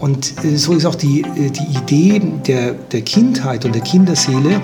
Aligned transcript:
Und 0.00 0.44
äh, 0.44 0.56
so 0.56 0.72
ist 0.72 0.86
auch 0.86 0.94
die, 0.94 1.20
äh, 1.20 1.50
die 1.50 1.78
Idee 1.78 2.20
der, 2.46 2.72
der 2.72 3.02
Kindheit 3.02 3.64
und 3.64 3.74
der 3.74 3.82
Kinderseele. 3.82 4.60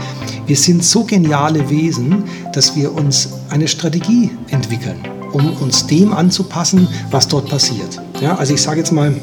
Wir 0.47 0.57
sind 0.57 0.83
so 0.83 1.05
geniale 1.05 1.71
Wesen, 1.71 2.25
dass 2.53 2.75
wir 2.75 2.93
uns 2.93 3.29
eine 3.51 3.69
Strategie 3.69 4.31
entwickeln, 4.49 4.97
um 5.33 5.53
uns 5.59 5.87
dem 5.87 6.13
anzupassen, 6.13 6.89
was 7.11 7.29
dort 7.29 7.49
passiert. 7.49 8.01
Ja, 8.21 8.37
also 8.37 8.55
ich 8.55 8.63
sage 8.63 8.79
jetzt 8.79 8.93
mal, 8.93 9.15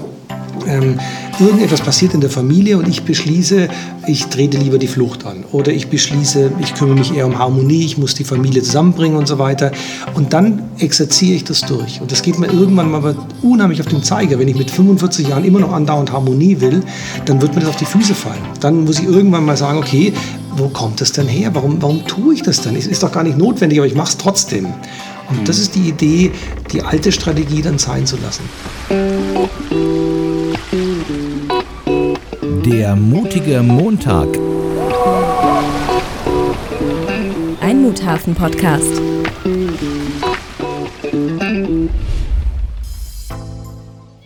ähm, 0.74 1.00
irgendetwas 1.40 1.82
passiert 1.82 2.14
in 2.14 2.22
der 2.22 2.30
Familie 2.30 2.78
und 2.78 2.88
ich 2.88 3.04
beschließe, 3.04 3.68
ich 4.08 4.26
trete 4.26 4.58
lieber 4.58 4.78
die 4.78 4.88
Flucht 4.88 5.26
an. 5.26 5.44
Oder 5.52 5.72
ich 5.72 5.88
beschließe, 5.88 6.52
ich 6.60 6.74
kümmere 6.74 6.96
mich 6.96 7.16
eher 7.16 7.26
um 7.26 7.38
Harmonie, 7.38 7.86
ich 7.86 7.98
muss 7.98 8.14
die 8.16 8.24
Familie 8.24 8.62
zusammenbringen 8.62 9.18
und 9.18 9.28
so 9.28 9.40
weiter. 9.40 9.72
Und 10.14 10.34
dann 10.34 10.64
exerziere 10.80 11.36
ich 11.36 11.44
das 11.44 11.62
durch. 11.62 12.02
Und 12.02 12.12
das 12.12 12.22
geht 12.22 12.40
mir 12.40 12.48
irgendwann 12.48 12.92
mal 12.92 13.16
unheimlich 13.42 13.82
auf 13.82 13.88
den 13.88 14.04
Zeiger. 14.04 14.40
Wenn 14.40 14.48
ich 14.48 14.56
mit 14.56 14.72
45 14.72 15.30
Jahren 15.30 15.44
immer 15.44 15.60
noch 15.60 15.72
andauernd 15.72 16.12
Harmonie 16.12 16.60
will, 16.60 16.82
dann 17.26 17.42
wird 17.42 17.56
mir 17.56 17.62
das 17.62 17.70
auf 17.70 17.78
die 17.78 17.86
Füße 17.86 18.16
fallen. 18.16 18.42
Dann 18.60 18.86
muss 18.86 19.00
ich 19.00 19.06
irgendwann 19.06 19.46
mal 19.46 19.58
sagen, 19.58 19.78
okay, 19.78 20.14
wo 20.56 20.68
kommt 20.70 21.02
das 21.02 21.12
denn 21.12 21.28
her? 21.28 21.52
Warum, 21.54 21.82
warum 21.82 22.06
tue 22.06 22.36
ich 22.36 22.42
das 22.42 22.62
dann? 22.62 22.76
Es 22.76 22.88
ist 22.88 23.04
doch 23.04 23.12
gar 23.12 23.24
nicht 23.24 23.38
notwendig, 23.38 23.80
aber 23.80 23.88
ich 23.88 23.96
mache 23.96 24.10
es 24.10 24.18
trotzdem. 24.18 24.68
Und 25.30 25.48
das 25.48 25.58
ist 25.58 25.76
die 25.76 25.90
Idee, 25.90 26.32
die 26.72 26.82
alte 26.82 27.12
Strategie 27.12 27.62
dann 27.62 27.78
sein 27.80 28.06
zu 28.06 28.18
lassen. 28.18 28.44
Der 32.74 32.96
mutige 32.96 33.62
Montag. 33.62 34.28
Ein 37.62 37.84
Muthafen-Podcast. 37.84 39.00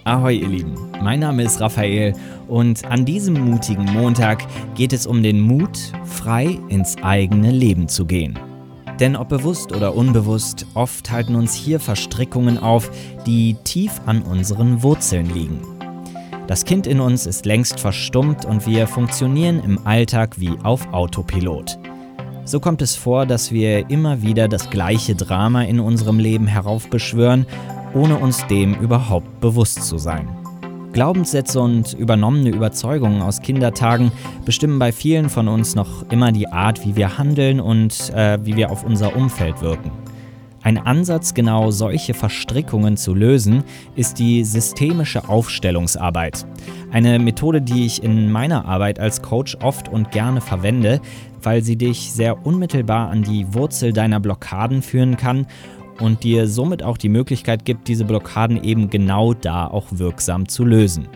Ahoi, 0.06 0.36
ihr 0.36 0.48
Lieben. 0.48 0.76
Mein 1.04 1.20
Name 1.20 1.44
ist 1.44 1.60
Raphael 1.60 2.14
und 2.48 2.86
an 2.86 3.04
diesem 3.04 3.34
mutigen 3.34 3.84
Montag 3.84 4.46
geht 4.76 4.94
es 4.94 5.06
um 5.06 5.22
den 5.22 5.42
Mut, 5.42 5.78
frei 6.06 6.58
ins 6.70 6.96
eigene 7.04 7.52
Leben 7.52 7.90
zu 7.90 8.06
gehen. 8.06 8.40
Denn 9.02 9.18
ob 9.18 9.28
bewusst 9.28 9.76
oder 9.76 9.94
unbewusst, 9.94 10.66
oft 10.74 11.12
halten 11.12 11.36
uns 11.36 11.54
hier 11.54 11.82
Verstrickungen 11.82 12.58
auf, 12.58 12.92
die 13.26 13.58
tief 13.66 14.00
an 14.06 14.22
unseren 14.22 14.84
Wurzeln 14.84 15.34
liegen. 15.34 15.77
Das 16.48 16.64
Kind 16.64 16.88
in 16.88 17.02
uns 17.02 17.26
ist 17.26 17.46
längst 17.46 17.78
verstummt 17.78 18.46
und 18.46 18.66
wir 18.66 18.88
funktionieren 18.88 19.62
im 19.62 19.86
Alltag 19.86 20.40
wie 20.40 20.54
auf 20.64 20.94
Autopilot. 20.94 21.78
So 22.46 22.62
kommt 22.62 22.82
es 22.82 22.96
vor, 22.96 23.26
dass 23.26 23.52
wir 23.52 23.90
immer 23.90 24.22
wieder 24.22 24.48
das 24.48 24.70
gleiche 24.70 25.14
Drama 25.14 25.64
in 25.64 25.82
unserem 25.82 26.20
Leben 26.20 26.48
heraufbeschwören, 26.48 27.46
ohne 27.94 28.18
uns 28.18 28.48
dem 28.48 28.76
überhaupt 28.76 29.42
bewusst 29.42 29.84
zu 29.84 29.98
sein. 29.98 30.30
Glaubenssätze 30.94 31.60
und 31.60 31.94
übernommene 31.94 32.50
Überzeugungen 32.50 33.22
aus 33.22 33.42
Kindertagen 33.42 34.14
bestimmen 34.46 34.80
bei 34.80 34.94
vielen 34.94 35.30
von 35.30 35.50
uns 35.50 35.76
noch 35.76 36.10
immer 36.10 36.32
die 36.32 36.48
Art, 36.48 36.86
wie 36.86 36.96
wir 36.96 37.18
handeln 37.18 37.60
und 37.60 38.10
äh, 38.16 38.40
wie 38.46 38.56
wir 38.56 38.72
auf 38.72 38.86
unser 38.86 39.18
Umfeld 39.18 39.62
wirken. 39.62 39.92
Ein 40.64 40.78
Ansatz, 40.78 41.34
genau 41.34 41.72
solche 41.72 42.14
Verstrickungen 42.14 42.98
zu 42.98 43.14
lösen, 43.14 43.64
ist 43.96 44.20
die 44.20 44.44
systemische 44.44 45.30
Aufstellungsarbeit. 45.30 46.46
Eine 46.92 47.20
Methode, 47.20 47.62
die 47.62 47.86
ich 47.86 48.04
in 48.04 48.32
meiner 48.32 48.66
Arbeit 48.66 49.00
als 49.00 49.22
Coach 49.22 49.58
oft 49.62 49.88
und 49.88 50.12
gerne 50.12 50.42
verwende, 50.42 51.00
weil 51.42 51.64
sie 51.64 51.78
dich 51.78 52.12
sehr 52.12 52.46
unmittelbar 52.46 53.10
an 53.10 53.24
die 53.24 53.54
Wurzel 53.54 53.94
deiner 53.94 54.20
Blockaden 54.20 54.82
führen 54.82 55.16
kann 55.16 55.48
und 56.00 56.24
dir 56.24 56.48
somit 56.48 56.84
auch 56.84 56.98
die 56.98 57.10
Möglichkeit 57.10 57.66
gibt, 57.66 57.88
diese 57.88 58.06
Blockaden 58.06 58.64
eben 58.64 58.90
genau 58.90 59.34
da 59.34 59.68
auch 59.68 59.86
wirksam 59.92 60.48
zu 60.48 60.66
lösen. 60.66 61.08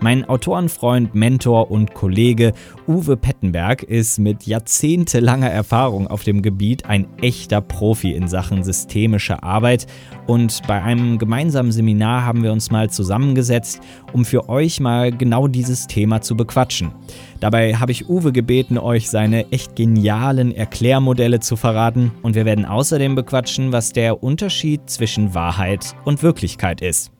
Mein 0.00 0.24
Autorenfreund, 0.28 1.14
Mentor 1.14 1.70
und 1.70 1.94
Kollege 1.94 2.52
Uwe 2.86 3.16
Pettenberg 3.16 3.82
ist 3.82 4.18
mit 4.18 4.46
jahrzehntelanger 4.46 5.50
Erfahrung 5.50 6.06
auf 6.06 6.22
dem 6.22 6.42
Gebiet 6.42 6.84
ein 6.84 7.06
echter 7.22 7.60
Profi 7.60 8.12
in 8.12 8.28
Sachen 8.28 8.62
systemische 8.62 9.42
Arbeit 9.42 9.86
und 10.26 10.60
bei 10.68 10.82
einem 10.82 11.18
gemeinsamen 11.18 11.72
Seminar 11.72 12.24
haben 12.24 12.42
wir 12.42 12.52
uns 12.52 12.70
mal 12.70 12.90
zusammengesetzt, 12.90 13.80
um 14.12 14.24
für 14.24 14.48
euch 14.48 14.80
mal 14.80 15.10
genau 15.10 15.48
dieses 15.48 15.86
Thema 15.86 16.20
zu 16.20 16.36
bequatschen. 16.36 16.92
Dabei 17.40 17.74
habe 17.74 17.92
ich 17.92 18.08
Uwe 18.08 18.32
gebeten, 18.32 18.78
euch 18.78 19.08
seine 19.08 19.50
echt 19.50 19.76
genialen 19.76 20.54
Erklärmodelle 20.54 21.40
zu 21.40 21.56
verraten 21.56 22.12
und 22.22 22.34
wir 22.34 22.44
werden 22.44 22.66
außerdem 22.66 23.14
bequatschen, 23.14 23.72
was 23.72 23.92
der 23.92 24.22
Unterschied 24.22 24.90
zwischen 24.90 25.34
Wahrheit 25.34 25.94
und 26.04 26.22
Wirklichkeit 26.22 26.82
ist. 26.82 27.12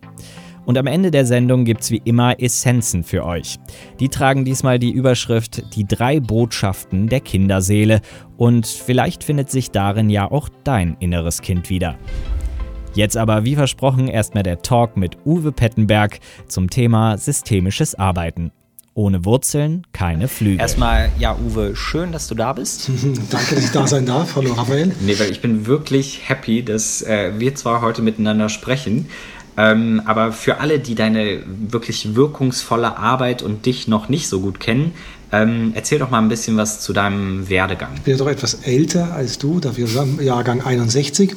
Und 0.67 0.77
am 0.77 0.89
Ende 0.89 1.13
der 1.13 1.25
Sendung 1.25 1.65
gibt 1.65 1.83
es 1.83 1.93
wie 1.93 2.03
immer 2.05 2.41
Essenzen 2.43 3.05
für 3.05 3.25
euch. 3.25 3.59
Die 4.01 4.09
tragen 4.09 4.45
diesmal 4.45 4.81
die 4.81 4.91
Überschrift 4.91 5.63
Die 5.77 5.87
drei 5.87 6.19
Botschaften 6.19 7.09
der 7.09 7.21
Kinderseele 7.21 8.01
und 8.37 8.67
vielleicht 8.67 9.23
findet 9.23 9.49
sich 9.49 9.71
darin 9.71 10.11
ja 10.11 10.29
auch 10.29 10.49
dein 10.65 10.97
inneres 10.99 11.41
Kind 11.41 11.71
wieder. 11.71 11.97
Jetzt 12.95 13.17
aber, 13.17 13.45
wie 13.45 13.55
versprochen, 13.55 14.09
erstmal 14.09 14.43
der 14.43 14.63
Talk 14.63 14.97
mit 14.97 15.19
Uwe 15.25 15.53
Pettenberg 15.53 16.19
zum 16.49 16.69
Thema 16.69 17.17
systemisches 17.17 17.95
Arbeiten. 17.95 18.51
Ohne 18.95 19.27
Wurzeln 19.27 19.87
keine 19.93 20.27
Flügel. 20.27 20.59
Erstmal, 20.59 21.11
ja, 21.19 21.37
Uwe, 21.37 21.77
schön, 21.77 22.13
dass 22.13 22.29
du 22.29 22.35
da 22.35 22.55
bist. 22.55 22.89
Danke, 23.31 23.55
dass 23.55 23.65
ich 23.65 23.71
da 23.71 23.87
sein 23.87 24.07
darf. 24.07 24.35
Hallo, 24.35 24.55
Raphael. 24.55 24.91
Nee, 25.03 25.19
weil 25.19 25.31
ich 25.31 25.43
bin 25.43 25.67
wirklich 25.67 26.27
happy, 26.31 26.63
dass 26.63 27.03
äh, 27.03 27.33
wir 27.39 27.55
zwar 27.55 27.83
heute 27.83 28.01
miteinander 28.01 28.49
sprechen. 28.49 29.11
Ähm, 29.57 30.03
aber 30.05 30.33
für 30.33 30.61
alle, 30.61 30.79
die 30.79 30.95
deine 30.95 31.43
wirklich 31.47 32.15
wirkungsvolle 32.15 32.99
Arbeit 32.99 33.43
und 33.43 33.67
dich 33.67 33.89
noch 33.89 34.09
nicht 34.09 34.29
so 34.29 34.41
gut 34.41 34.61
kennen, 34.61 34.93
ähm, 35.33 35.73
erzähl 35.75 35.99
doch 35.99 36.11
mal 36.11 36.19
ein 36.19 36.29
bisschen 36.29 36.57
was 36.57 36.81
zu 36.81 36.93
deinem 36.93 37.49
Werdegang. 37.49 37.91
Ich 37.97 38.03
bin 38.03 38.13
ja 38.13 38.19
doch 38.19 38.29
etwas 38.31 38.55
älter 38.63 39.15
als 39.15 39.39
du, 39.39 39.61
dafür 39.61 39.89
Jahrgang 40.21 40.61
61. 40.61 41.35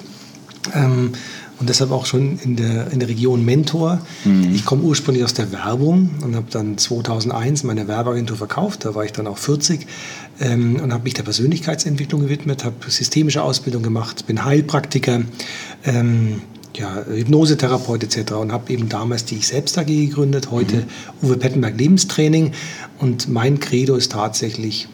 Ähm, 0.74 1.14
und 1.60 1.68
deshalb 1.68 1.92
auch 1.92 2.06
schon 2.06 2.40
in 2.40 2.56
der, 2.56 2.90
in 2.92 3.00
der 3.00 3.10
Region 3.10 3.44
Mentor. 3.44 4.00
Mhm. 4.24 4.56
Ich 4.56 4.64
komme 4.64 4.84
ursprünglich 4.84 5.26
aus 5.26 5.34
der 5.34 5.52
Werbung 5.52 6.12
und 6.24 6.36
habe 6.36 6.46
dann 6.50 6.78
2001 6.78 7.66
meine 7.66 7.88
Werbeagentur 7.88 8.38
verkauft. 8.38 8.86
Da 8.86 8.96
war 8.96 9.04
ich 9.04 9.12
dann 9.12 9.28
auch 9.28 9.38
40 9.38 9.86
ähm, 10.40 10.78
und 10.82 10.94
habe 10.94 11.04
mich 11.04 11.16
der 11.16 11.24
Persönlichkeitsentwicklung 11.24 12.22
gewidmet, 12.22 12.64
habe 12.64 12.76
systemische 12.88 13.44
Ausbildung 13.44 13.84
gemacht, 13.84 14.26
bin 14.26 14.46
Heilpraktiker. 14.46 15.22
Ähm, 15.84 16.42
ja, 16.76 17.04
Hypnosetherapeut 17.06 18.04
etc. 18.04 18.34
und 18.34 18.52
habe 18.52 18.72
eben 18.72 18.90
damals 18.90 19.26
die 19.26 19.36
Ich 19.36 19.48
Selbst 19.48 19.78
AG 19.78 19.86
gegründet, 19.86 20.52
heute 20.52 20.78
mhm. 20.78 21.28
Uwe 21.28 21.38
Pettenberg 21.38 21.78
Lebenstraining 21.78 22.52
und 23.00 23.28
mein 23.28 23.60
Credo 23.60 23.96
ist 23.96 24.12
tatsächlich 24.12 24.88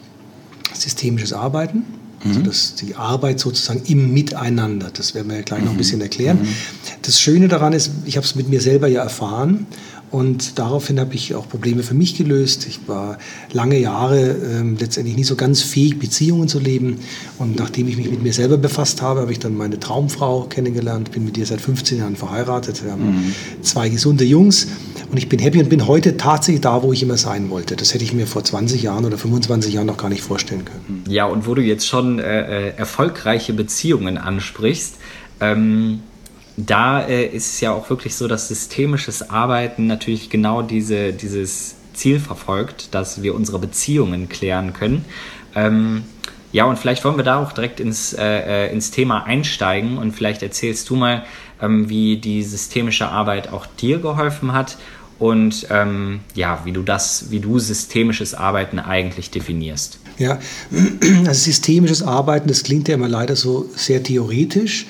systemisches 0.74 1.32
Arbeiten. 1.32 1.84
Also 2.24 2.40
mhm. 2.40 2.44
das, 2.44 2.74
die 2.76 2.96
Arbeit 2.96 3.40
sozusagen 3.40 3.82
im 3.86 4.12
Miteinander, 4.12 4.90
das 4.92 5.14
werden 5.14 5.30
wir 5.30 5.42
gleich 5.42 5.60
noch 5.60 5.70
ein 5.70 5.74
mhm. 5.74 5.78
bisschen 5.78 6.00
erklären. 6.00 6.40
Mhm. 6.42 6.48
Das 7.02 7.20
Schöne 7.20 7.48
daran 7.48 7.72
ist, 7.72 7.90
ich 8.04 8.16
habe 8.16 8.26
es 8.26 8.34
mit 8.34 8.48
mir 8.48 8.60
selber 8.60 8.88
ja 8.88 9.02
erfahren 9.02 9.66
und 10.10 10.58
daraufhin 10.58 11.00
habe 11.00 11.14
ich 11.14 11.34
auch 11.34 11.48
Probleme 11.48 11.82
für 11.82 11.94
mich 11.94 12.16
gelöst. 12.16 12.66
Ich 12.68 12.80
war 12.86 13.18
lange 13.52 13.78
Jahre 13.78 14.30
ähm, 14.30 14.76
letztendlich 14.78 15.16
nicht 15.16 15.26
so 15.26 15.34
ganz 15.34 15.62
fähig, 15.62 15.98
Beziehungen 15.98 16.48
zu 16.48 16.60
leben. 16.60 16.98
Und 17.38 17.56
nachdem 17.56 17.88
ich 17.88 17.96
mich 17.96 18.10
mit 18.10 18.22
mir 18.22 18.32
selber 18.32 18.56
befasst 18.56 19.02
habe, 19.02 19.20
habe 19.20 19.32
ich 19.32 19.40
dann 19.40 19.56
meine 19.56 19.80
Traumfrau 19.80 20.42
kennengelernt. 20.42 21.10
Bin 21.10 21.24
mit 21.24 21.36
ihr 21.36 21.46
seit 21.46 21.60
15 21.60 21.98
Jahren 21.98 22.14
verheiratet. 22.14 22.84
Wir 22.84 22.92
haben 22.92 23.06
mhm. 23.06 23.34
zwei 23.62 23.88
gesunde 23.88 24.24
Jungs. 24.24 24.68
Und 25.10 25.18
ich 25.18 25.28
bin 25.28 25.40
happy 25.40 25.60
und 25.60 25.68
bin 25.68 25.86
heute 25.86 26.16
tatsächlich 26.16 26.60
da, 26.60 26.82
wo 26.82 26.92
ich 26.92 27.02
immer 27.02 27.16
sein 27.16 27.50
wollte. 27.50 27.74
Das 27.74 27.92
hätte 27.92 28.04
ich 28.04 28.12
mir 28.12 28.26
vor 28.26 28.44
20 28.44 28.82
Jahren 28.82 29.04
oder 29.04 29.18
25 29.18 29.74
Jahren 29.74 29.86
noch 29.86 29.96
gar 29.96 30.08
nicht 30.08 30.22
vorstellen 30.22 30.64
können. 30.64 31.04
Ja, 31.08 31.26
und 31.26 31.46
wo 31.46 31.54
du 31.54 31.62
jetzt 31.62 31.86
schon 31.86 32.18
äh, 32.18 32.68
äh 32.68 32.76
erfolgreiche 32.76 33.52
Beziehungen 33.52 34.18
ansprichst, 34.18 34.96
ähm 35.40 36.00
da 36.56 37.02
äh, 37.02 37.26
ist 37.26 37.54
es 37.54 37.60
ja 37.60 37.72
auch 37.72 37.88
wirklich 37.90 38.14
so, 38.14 38.28
dass 38.28 38.48
systemisches 38.48 39.30
Arbeiten 39.30 39.86
natürlich 39.86 40.30
genau 40.30 40.62
diese, 40.62 41.12
dieses 41.12 41.76
Ziel 41.92 42.20
verfolgt, 42.20 42.94
dass 42.94 43.22
wir 43.22 43.34
unsere 43.34 43.58
Beziehungen 43.58 44.28
klären 44.28 44.72
können. 44.72 45.04
Ähm, 45.54 46.04
ja, 46.52 46.64
und 46.64 46.78
vielleicht 46.78 47.04
wollen 47.04 47.16
wir 47.16 47.24
da 47.24 47.42
auch 47.42 47.52
direkt 47.52 47.80
ins, 47.80 48.12
äh, 48.14 48.66
äh, 48.68 48.72
ins 48.72 48.90
Thema 48.90 49.24
einsteigen 49.24 49.98
und 49.98 50.12
vielleicht 50.12 50.42
erzählst 50.42 50.88
du 50.88 50.96
mal, 50.96 51.24
ähm, 51.60 51.88
wie 51.88 52.16
die 52.16 52.42
systemische 52.42 53.08
Arbeit 53.08 53.52
auch 53.52 53.66
dir 53.66 53.98
geholfen 53.98 54.52
hat 54.52 54.78
und 55.18 55.66
ähm, 55.70 56.20
ja, 56.34 56.60
wie 56.64 56.72
du 56.72 56.82
das, 56.82 57.30
wie 57.30 57.40
du 57.40 57.58
systemisches 57.58 58.34
Arbeiten 58.34 58.78
eigentlich 58.78 59.30
definierst. 59.30 59.98
Ja, 60.18 60.38
also 61.26 61.32
systemisches 61.32 62.02
Arbeiten, 62.02 62.48
das 62.48 62.62
klingt 62.62 62.88
ja 62.88 62.94
immer 62.94 63.08
leider 63.08 63.36
so 63.36 63.68
sehr 63.74 64.02
theoretisch. 64.02 64.86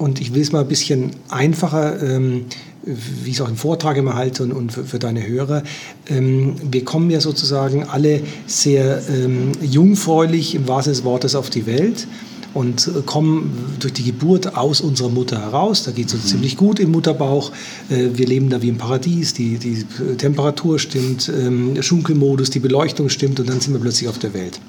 Und 0.00 0.18
ich 0.18 0.32
will 0.32 0.40
es 0.40 0.50
mal 0.50 0.62
ein 0.62 0.68
bisschen 0.68 1.10
einfacher, 1.28 2.02
ähm, 2.02 2.46
wie 2.84 3.28
ich 3.28 3.36
es 3.36 3.42
auch 3.42 3.50
im 3.50 3.56
Vortrag 3.56 3.98
immer 3.98 4.14
halte 4.14 4.42
und, 4.44 4.52
und 4.52 4.72
für, 4.72 4.84
für, 4.84 4.98
deine 4.98 5.28
Hörer. 5.28 5.62
Ähm, 6.08 6.54
wir 6.70 6.86
kommen 6.86 7.10
ja 7.10 7.20
sozusagen 7.20 7.84
alle 7.84 8.22
sehr 8.46 9.02
ähm, 9.10 9.52
jungfräulich 9.60 10.54
im 10.54 10.66
wahrsten 10.66 10.94
des 10.94 11.04
Wortes 11.04 11.34
auf 11.34 11.50
die 11.50 11.66
Welt. 11.66 12.06
und 12.54 12.90
kommen 13.04 13.76
durch 13.78 13.92
die 13.92 14.02
Geburt 14.02 14.56
aus 14.56 14.80
unserer 14.80 15.10
Mutter 15.10 15.38
heraus. 15.38 15.84
Da 15.84 15.90
geht 15.90 16.08
es 16.08 16.14
uns 16.14 16.24
mhm. 16.24 16.28
ziemlich 16.28 16.56
gut 16.56 16.80
im 16.80 16.92
Mutterbauch. 16.92 17.52
Äh, 17.90 18.08
wir 18.14 18.26
leben 18.26 18.48
da 18.48 18.62
wie 18.62 18.70
im 18.70 18.78
Paradies. 18.78 19.34
Die, 19.34 19.58
die 19.58 19.84
Temperatur 20.16 20.78
stimmt, 20.78 21.28
ähm, 21.28 21.74
der 21.74 21.82
Schunkelmodus, 21.82 22.48
die 22.48 22.60
Beleuchtung 22.60 23.10
stimmt 23.10 23.38
und 23.38 23.50
dann 23.50 23.60
sind 23.60 23.74
wir 23.74 23.80
plötzlich 23.80 24.08
auf 24.08 24.18
der 24.18 24.32
Welt. 24.32 24.60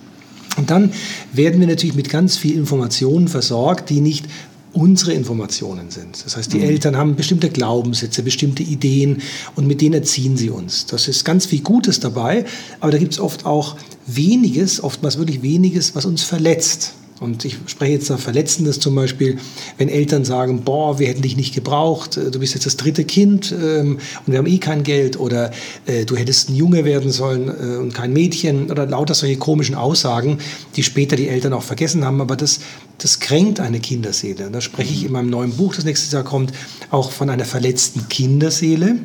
Und 0.57 0.69
dann 0.69 0.91
werden 1.31 1.61
wir 1.61 1.67
natürlich 1.67 1.95
mit 1.95 2.09
ganz 2.09 2.35
viel 2.35 2.55
Informationen 2.55 3.29
versorgt, 3.29 3.89
die 3.89 4.01
nicht 4.01 4.25
unsere 4.73 5.13
Informationen 5.13 5.91
sind. 5.91 6.23
Das 6.23 6.37
heißt, 6.37 6.53
die 6.53 6.57
mhm. 6.57 6.63
Eltern 6.63 6.97
haben 6.97 7.15
bestimmte 7.15 7.49
Glaubenssätze, 7.49 8.23
bestimmte 8.23 8.63
Ideen 8.63 9.21
und 9.55 9.67
mit 9.67 9.81
denen 9.81 9.95
erziehen 9.95 10.37
sie 10.37 10.49
uns. 10.49 10.85
Das 10.85 11.07
ist 11.07 11.25
ganz 11.25 11.45
viel 11.45 11.61
Gutes 11.61 11.99
dabei, 11.99 12.45
aber 12.79 12.91
da 12.91 12.97
gibt 12.97 13.13
es 13.13 13.19
oft 13.19 13.45
auch 13.45 13.75
weniges, 14.07 14.83
oftmals 14.83 15.17
wirklich 15.17 15.41
weniges, 15.41 15.95
was 15.95 16.05
uns 16.05 16.23
verletzt. 16.23 16.93
Und 17.21 17.45
ich 17.45 17.57
spreche 17.67 17.93
jetzt 17.93 18.09
da 18.09 18.17
Verletzendes 18.17 18.79
zum 18.79 18.95
Beispiel, 18.95 19.37
wenn 19.77 19.89
Eltern 19.89 20.25
sagen, 20.25 20.63
boah, 20.63 20.97
wir 20.97 21.07
hätten 21.07 21.21
dich 21.21 21.37
nicht 21.37 21.53
gebraucht, 21.53 22.17
äh, 22.17 22.31
du 22.31 22.39
bist 22.39 22.55
jetzt 22.55 22.65
das 22.65 22.77
dritte 22.77 23.03
Kind 23.03 23.51
ähm, 23.51 23.99
und 24.25 24.31
wir 24.33 24.39
haben 24.39 24.47
eh 24.47 24.57
kein 24.57 24.81
Geld 24.81 25.19
oder 25.19 25.51
äh, 25.85 26.03
du 26.05 26.15
hättest 26.15 26.49
ein 26.49 26.55
Junge 26.55 26.83
werden 26.83 27.11
sollen 27.11 27.47
äh, 27.47 27.77
und 27.77 27.93
kein 27.93 28.11
Mädchen 28.11 28.71
oder 28.71 28.87
lauter 28.87 29.13
solche 29.13 29.37
komischen 29.37 29.75
Aussagen, 29.75 30.39
die 30.75 30.81
später 30.81 31.15
die 31.15 31.27
Eltern 31.27 31.53
auch 31.53 31.61
vergessen 31.61 32.03
haben. 32.03 32.21
Aber 32.21 32.35
das, 32.35 32.61
das 32.97 33.19
kränkt 33.19 33.59
eine 33.59 33.79
Kinderseele. 33.79 34.49
Da 34.51 34.59
spreche 34.59 34.91
ich 34.91 35.05
in 35.05 35.11
meinem 35.11 35.29
neuen 35.29 35.51
Buch, 35.51 35.75
das 35.75 35.85
nächstes 35.85 36.11
Jahr 36.11 36.23
kommt, 36.23 36.53
auch 36.89 37.11
von 37.11 37.29
einer 37.29 37.45
verletzten 37.45 38.09
Kinderseele. 38.09 38.95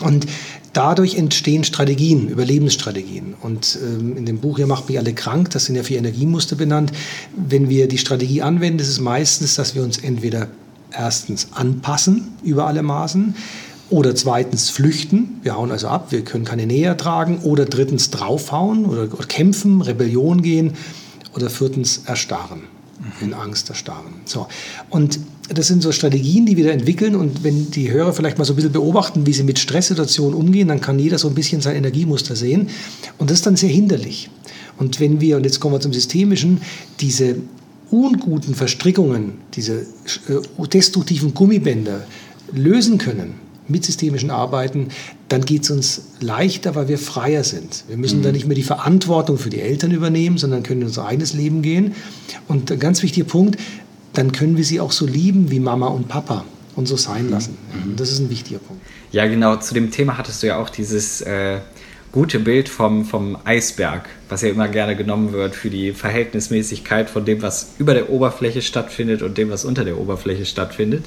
Und 0.00 0.26
dadurch 0.76 1.16
entstehen 1.16 1.64
Strategien, 1.64 2.28
Überlebensstrategien. 2.28 3.34
Und 3.40 3.78
ähm, 3.82 4.16
in 4.16 4.26
dem 4.26 4.38
Buch 4.38 4.56
hier 4.56 4.66
macht 4.66 4.88
mich 4.88 4.98
alle 4.98 5.14
krank, 5.14 5.50
das 5.50 5.64
sind 5.64 5.76
ja 5.76 5.82
vier 5.82 5.98
Energiemuster 5.98 6.56
benannt. 6.56 6.92
Wenn 7.34 7.68
wir 7.68 7.88
die 7.88 7.98
Strategie 7.98 8.42
anwenden, 8.42 8.80
ist 8.80 8.88
es 8.88 9.00
meistens, 9.00 9.54
dass 9.54 9.74
wir 9.74 9.82
uns 9.82 9.98
entweder 9.98 10.48
erstens 10.92 11.48
anpassen 11.52 12.32
über 12.42 12.66
alle 12.66 12.82
Maßen 12.82 13.34
oder 13.88 14.14
zweitens 14.14 14.70
flüchten, 14.70 15.40
wir 15.42 15.56
hauen 15.56 15.70
also 15.70 15.88
ab, 15.88 16.10
wir 16.10 16.24
können 16.24 16.44
keine 16.44 16.66
Nähe 16.66 16.86
ertragen 16.86 17.38
oder 17.42 17.64
drittens 17.64 18.10
draufhauen 18.10 18.84
oder, 18.84 19.02
oder 19.02 19.26
kämpfen, 19.26 19.80
Rebellion 19.80 20.42
gehen 20.42 20.72
oder 21.34 21.50
viertens 21.50 22.02
erstarren 22.06 22.62
in 23.20 23.34
Angst 23.34 23.68
erstarren. 23.68 24.14
So. 24.24 24.48
Und 24.90 25.20
das 25.48 25.68
sind 25.68 25.82
so 25.82 25.92
Strategien, 25.92 26.46
die 26.46 26.56
wir 26.56 26.64
da 26.64 26.70
entwickeln. 26.70 27.14
Und 27.14 27.44
wenn 27.44 27.70
die 27.70 27.90
Hörer 27.90 28.12
vielleicht 28.12 28.38
mal 28.38 28.44
so 28.44 28.52
ein 28.52 28.56
bisschen 28.56 28.72
beobachten, 28.72 29.26
wie 29.26 29.32
sie 29.32 29.44
mit 29.44 29.58
Stresssituationen 29.58 30.34
umgehen, 30.34 30.68
dann 30.68 30.80
kann 30.80 30.98
jeder 30.98 31.18
so 31.18 31.28
ein 31.28 31.34
bisschen 31.34 31.60
sein 31.60 31.76
Energiemuster 31.76 32.36
sehen. 32.36 32.68
Und 33.18 33.30
das 33.30 33.38
ist 33.38 33.46
dann 33.46 33.56
sehr 33.56 33.70
hinderlich. 33.70 34.30
Und 34.78 35.00
wenn 35.00 35.20
wir, 35.20 35.36
und 35.36 35.44
jetzt 35.44 35.60
kommen 35.60 35.74
wir 35.74 35.80
zum 35.80 35.92
Systemischen, 35.92 36.60
diese 37.00 37.36
unguten 37.90 38.54
Verstrickungen, 38.54 39.34
diese 39.54 39.82
äh, 40.28 40.66
destruktiven 40.72 41.34
Gummibänder 41.34 42.04
lösen 42.52 42.98
können, 42.98 43.46
mit 43.68 43.84
systemischen 43.84 44.30
Arbeiten, 44.30 44.88
dann 45.28 45.44
geht 45.44 45.64
es 45.64 45.70
uns 45.70 46.02
leichter, 46.20 46.74
weil 46.74 46.88
wir 46.88 46.98
freier 46.98 47.42
sind. 47.42 47.84
Wir 47.88 47.96
müssen 47.96 48.20
mhm. 48.20 48.22
dann 48.22 48.32
nicht 48.32 48.46
mehr 48.46 48.54
die 48.54 48.62
Verantwortung 48.62 49.38
für 49.38 49.50
die 49.50 49.60
Eltern 49.60 49.90
übernehmen, 49.90 50.38
sondern 50.38 50.62
können 50.62 50.82
in 50.82 50.86
unser 50.86 51.06
eigenes 51.06 51.32
Leben 51.32 51.62
gehen. 51.62 51.94
Und 52.46 52.70
ein 52.70 52.78
ganz 52.78 53.02
wichtiger 53.02 53.26
Punkt, 53.26 53.58
dann 54.18 54.32
können 54.32 54.56
wir 54.56 54.64
sie 54.64 54.80
auch 54.80 54.92
so 54.92 55.06
lieben 55.06 55.50
wie 55.50 55.60
Mama 55.60 55.88
und 55.88 56.08
Papa 56.08 56.44
und 56.74 56.86
so 56.86 56.96
sein 56.96 57.26
mhm. 57.26 57.32
lassen. 57.32 57.58
Mhm. 57.72 57.96
Das 57.96 58.10
ist 58.10 58.20
ein 58.20 58.30
wichtiger 58.30 58.58
Punkt. 58.58 58.82
Ja, 59.12 59.26
genau. 59.26 59.56
Zu 59.56 59.74
dem 59.74 59.90
Thema 59.90 60.18
hattest 60.18 60.42
du 60.42 60.48
ja 60.48 60.58
auch 60.58 60.68
dieses 60.68 61.20
äh, 61.22 61.60
gute 62.12 62.38
Bild 62.38 62.68
vom, 62.68 63.04
vom 63.04 63.36
Eisberg, 63.44 64.08
was 64.28 64.42
ja 64.42 64.48
immer 64.48 64.68
gerne 64.68 64.96
genommen 64.96 65.32
wird 65.32 65.54
für 65.54 65.70
die 65.70 65.92
Verhältnismäßigkeit 65.92 67.10
von 67.10 67.24
dem, 67.24 67.42
was 67.42 67.74
über 67.78 67.94
der 67.94 68.10
Oberfläche 68.10 68.62
stattfindet 68.62 69.22
und 69.22 69.38
dem, 69.38 69.50
was 69.50 69.64
unter 69.64 69.84
der 69.84 69.98
Oberfläche 69.98 70.44
stattfindet. 70.44 71.04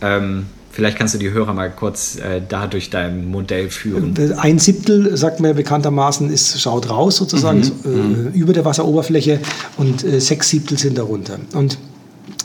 Ähm, 0.00 0.46
Vielleicht 0.76 0.98
kannst 0.98 1.14
du 1.14 1.18
die 1.18 1.30
Hörer 1.30 1.54
mal 1.54 1.70
kurz 1.70 2.16
äh, 2.16 2.42
da 2.46 2.66
durch 2.66 2.90
dein 2.90 3.28
Modell 3.28 3.70
führen. 3.70 4.14
Ein 4.36 4.58
Siebtel, 4.58 5.16
sagt 5.16 5.40
man 5.40 5.56
bekanntermaßen, 5.56 6.28
ist, 6.28 6.60
schaut 6.60 6.90
raus 6.90 7.16
sozusagen, 7.16 7.60
mhm. 7.60 7.62
ist, 7.62 7.72
äh, 7.86 7.88
mhm. 7.88 8.32
über 8.34 8.52
der 8.52 8.66
Wasseroberfläche 8.66 9.40
und 9.78 10.04
äh, 10.04 10.20
sechs 10.20 10.50
Siebtel 10.50 10.76
sind 10.76 10.98
darunter. 10.98 11.38
Und 11.54 11.78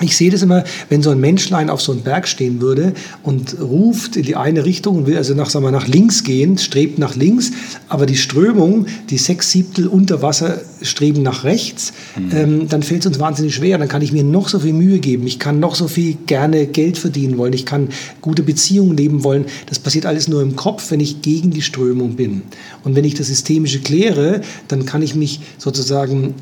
ich 0.03 0.18
sehe 0.18 0.31
das 0.31 0.42
immer, 0.42 0.63
wenn 0.89 1.01
so 1.01 1.09
ein 1.09 1.19
Menschlein 1.19 1.69
auf 1.69 1.81
so 1.81 1.92
einem 1.92 2.01
Berg 2.01 2.27
stehen 2.27 2.62
würde 2.62 2.94
und 3.24 3.59
ruft 3.59 4.15
in 4.15 4.24
die 4.24 4.36
eine 4.36 4.65
Richtung 4.65 4.98
und 4.98 5.07
will 5.07 5.18
also 5.18 5.33
nach, 5.33 5.50
sagen 5.50 5.65
wir, 5.65 5.71
nach 5.71 5.88
links 5.88 6.24
gehen, 6.24 6.57
strebt 6.57 7.00
nach 7.00 7.15
links, 7.15 7.51
aber 7.88 8.06
die 8.06 8.18
Strömung, 8.18 8.86
die 9.09 9.18
sechs 9.18 9.51
Siebtel 9.51 9.88
unter 9.88 10.21
Wasser 10.21 10.62
streben 10.81 11.21
nach 11.24 11.44
rechts, 11.44 11.94
mhm. 12.18 12.31
ähm, 12.33 12.68
dann 12.69 12.83
fällt 12.83 13.01
es 13.01 13.07
uns 13.07 13.19
wahnsinnig 13.19 13.56
schwer. 13.56 13.77
Dann 13.77 13.88
kann 13.88 14.01
ich 14.01 14.12
mir 14.12 14.24
noch 14.24 14.50
so 14.50 14.59
viel 14.59 14.74
Mühe 14.74 15.00
geben. 15.00 15.27
Ich 15.27 15.39
kann 15.39 15.59
noch 15.59 15.75
so 15.75 15.88
viel 15.88 16.18
gerne 16.25 16.68
Geld 16.68 16.97
verdienen 16.97 17.38
wollen. 17.38 17.54
Ich 17.54 17.65
kann 17.65 17.89
gute 18.21 18.44
Beziehungen 18.44 18.97
leben 18.97 19.24
wollen. 19.24 19.45
Das 19.68 19.80
passiert 19.80 20.06
alles 20.06 20.27
nur 20.27 20.42
im 20.42 20.56
Kopf, 20.56 20.92
wenn 20.92 21.00
ich 21.00 21.21
gegen 21.21 21.51
die 21.51 21.62
Strömung 21.62 22.15
bin. 22.15 22.44
Und 22.83 22.95
wenn 22.95 23.06
ich 23.06 23.13
das 23.13 23.27
Systemische 23.27 23.80
kläre, 23.80 24.42
dann 24.68 24.86
kann 24.86 25.01
ich 25.01 25.15
mich 25.15 25.42
sozusagen 25.57 26.36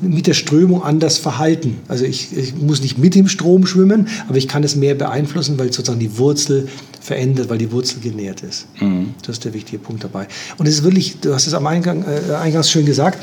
mit 0.00 0.26
der 0.26 0.34
Strömung 0.34 0.82
anders 0.82 1.18
verhalten. 1.18 1.78
Also 1.88 2.04
ich, 2.04 2.36
ich, 2.36 2.56
muss 2.56 2.82
nicht 2.82 2.98
mit 2.98 3.14
dem 3.14 3.28
Strom 3.28 3.66
schwimmen, 3.66 4.08
aber 4.28 4.38
ich 4.38 4.48
kann 4.48 4.64
es 4.64 4.76
mehr 4.76 4.94
beeinflussen, 4.94 5.58
weil 5.58 5.72
sozusagen 5.72 6.00
die 6.00 6.18
Wurzel 6.18 6.68
verändert, 7.00 7.48
weil 7.48 7.58
die 7.58 7.70
Wurzel 7.70 8.00
genährt 8.00 8.42
ist. 8.42 8.66
Mhm. 8.80 9.14
Das 9.22 9.36
ist 9.36 9.44
der 9.44 9.54
wichtige 9.54 9.78
Punkt 9.78 10.04
dabei. 10.04 10.26
Und 10.58 10.66
es 10.66 10.74
ist 10.76 10.84
wirklich, 10.84 11.20
du 11.20 11.32
hast 11.32 11.46
es 11.46 11.54
am 11.54 11.66
Eingang, 11.66 12.04
äh, 12.04 12.34
eingangs 12.34 12.70
schön 12.70 12.86
gesagt, 12.86 13.18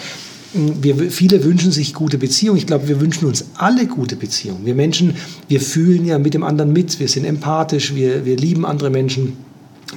wir, 0.55 1.11
viele 1.11 1.43
wünschen 1.43 1.71
sich 1.71 1.93
gute 1.93 2.17
Beziehungen. 2.17 2.57
Ich 2.57 2.67
glaube, 2.67 2.87
wir 2.87 3.01
wünschen 3.01 3.27
uns 3.27 3.45
alle 3.55 3.87
gute 3.87 4.15
Beziehungen. 4.15 4.65
Wir 4.65 4.75
Menschen, 4.75 5.15
wir 5.49 5.59
fühlen 5.59 6.05
ja 6.05 6.17
mit 6.17 6.33
dem 6.33 6.43
anderen 6.43 6.71
mit, 6.71 6.99
wir 6.99 7.09
sind 7.09 7.25
empathisch, 7.25 7.93
wir, 7.93 8.25
wir 8.25 8.37
lieben 8.37 8.65
andere 8.65 8.89
Menschen. 8.89 9.33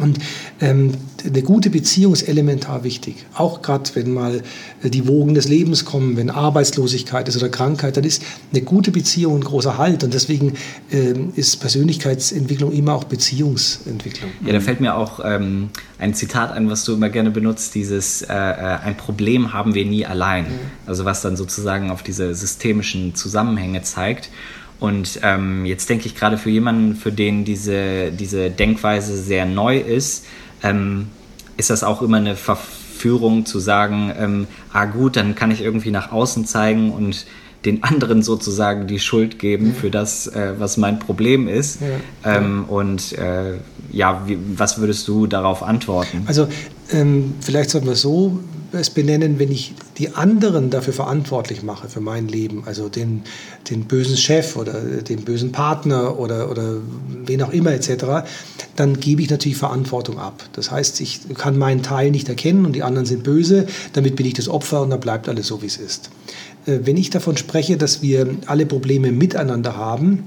Und 0.01 0.19
ähm, 0.61 0.93
eine 1.25 1.43
gute 1.43 1.71
Beziehung 1.71 2.13
ist 2.13 2.23
elementar 2.23 2.85
wichtig. 2.85 3.27
Auch 3.35 3.63
gerade, 3.63 3.91
wenn 3.95 4.13
mal 4.13 4.43
äh, 4.83 4.91
die 4.91 5.07
Wogen 5.07 5.35
des 5.35 5.49
Lebens 5.49 5.85
kommen, 5.85 6.17
wenn 6.17 6.31
Arbeitslosigkeit 6.31 7.29
ist 7.29 7.37
oder 7.37 7.49
Krankheit, 7.49 7.97
dann 7.97 8.05
ist 8.05 8.23
eine 8.53 8.63
gute 8.63 8.91
Beziehung 8.91 9.37
ein 9.37 9.45
großer 9.45 9.79
Halt. 9.79 10.05
Und 10.05 10.15
deswegen 10.15 10.55
ähm, 10.93 11.33
ist 11.35 11.57
Persönlichkeitsentwicklung 11.61 12.73
immer 12.73 12.95
auch 12.95 13.05
Beziehungsentwicklung. 13.05 14.31
Ja, 14.45 14.53
da 14.53 14.61
fällt 14.61 14.81
mir 14.81 14.95
auch 14.95 15.21
ähm, 15.25 15.71
ein 15.99 16.15
Zitat 16.15 16.53
ein, 16.53 16.71
was 16.71 16.85
du 16.85 16.95
immer 16.95 17.09
gerne 17.09 17.31
benutzt, 17.31 17.75
dieses 17.75 18.23
äh, 18.23 18.33
äh 18.33 18.79
ein 18.79 18.97
Problem 18.97 19.53
haben 19.53 19.75
wir 19.75 19.85
nie 19.85 20.07
allein. 20.07 20.45
Mhm. 20.45 20.59
Also 20.87 21.05
was 21.05 21.21
dann 21.21 21.37
sozusagen 21.37 21.91
auf 21.91 22.03
diese 22.03 22.35
systemischen 22.35 23.15
Zusammenhänge 23.15 23.83
zeigt. 23.83 24.31
Und 24.81 25.21
ähm, 25.25 25.67
jetzt 25.67 25.89
denke 25.89 26.07
ich 26.07 26.15
gerade 26.15 26.39
für 26.39 26.51
jemanden, 26.51 26.95
für 26.95 27.11
den 27.11 27.45
diese, 27.45 28.13
diese 28.13 28.51
Denkweise 28.51 29.17
sehr 29.17 29.45
neu 29.45 29.79
ist, 29.79 30.25
ähm, 30.63 31.09
ist 31.57 31.71
das 31.71 31.85
auch 31.85 32.03
immer 32.03 32.19
eine 32.19 32.37
Verführung 32.37 33.47
zu 33.47 33.59
sagen, 33.59 34.13
ähm, 34.17 34.47
ah 34.73 34.87
gut, 34.87 35.17
dann 35.17 35.35
kann 35.35 35.51
ich 35.51 35.61
irgendwie 35.61 35.91
nach 35.91 36.13
außen 36.13 36.47
zeigen 36.47 36.93
und 36.93 37.27
den 37.65 37.83
anderen 37.83 38.23
sozusagen 38.23 38.87
die 38.87 39.01
Schuld 39.01 39.39
geben 39.39 39.75
für 39.75 39.91
das, 39.91 40.27
äh, 40.29 40.55
was 40.59 40.77
mein 40.77 40.99
Problem 40.99 41.49
ist. 41.49 41.81
Ja. 41.81 42.37
Ähm, 42.37 42.65
und 42.69 43.13
äh, 43.19 43.55
ja, 43.91 44.23
wie, 44.27 44.39
was 44.57 44.79
würdest 44.79 45.09
du 45.09 45.27
darauf 45.27 45.63
antworten? 45.63 46.23
Also 46.27 46.49
ähm, 46.93 47.35
vielleicht 47.41 47.71
sollten 47.71 47.89
wir 47.89 47.97
so 47.97 48.39
es 48.73 48.91
benennen, 48.91 49.39
wenn 49.39 49.51
ich 49.51 49.75
die 49.97 50.15
anderen 50.15 50.71
dafür 50.71 50.93
verantwortlich 50.93 51.63
mache, 51.63 51.89
für 51.89 52.01
mein 52.01 52.29
Leben, 52.29 52.65
also 52.67 52.89
den, 52.89 53.23
den 53.71 53.85
bösen 53.85 54.17
Chef 54.17 54.57
oder 54.57 54.75
den 54.75 55.25
bösen 55.25 55.53
Partner 55.53 56.19
oder, 56.19 56.51
oder 56.51 56.77
wen 57.25 57.43
auch 57.43 57.51
immer 57.51 57.73
etc., 57.73 58.29
dann 58.77 59.01
gebe 59.01 59.23
ich 59.23 59.31
natürlich 59.31 59.57
Verantwortung 59.57 60.19
ab. 60.19 60.45
Das 60.53 60.71
heißt, 60.71 61.01
ich 61.01 61.21
kann 61.35 61.57
meinen 61.57 61.83
Teil 61.83 62.11
nicht 62.11 62.29
erkennen 62.29 62.67
und 62.67 62.75
die 62.75 62.83
anderen 62.83 63.07
sind 63.07 63.23
böse, 63.23 63.67
damit 63.95 64.17
bin 64.17 64.27
ich 64.27 64.35
das 64.35 64.49
Opfer 64.49 64.83
und 64.83 64.91
dann 64.91 65.01
bleibt 65.01 65.29
alles 65.29 65.47
so, 65.47 65.63
wie 65.63 65.67
es 65.67 65.79
ist. 65.79 66.11
Äh, 66.69 66.81
wenn 66.85 66.97
ich 66.97 67.11
davon 67.11 67.37
spreche, 67.37 67.77
dass 67.77 68.03
wir 68.03 68.37
alle 68.47 68.67
Probleme 68.67 69.11
miteinander 69.11 69.77
haben, 69.77 70.25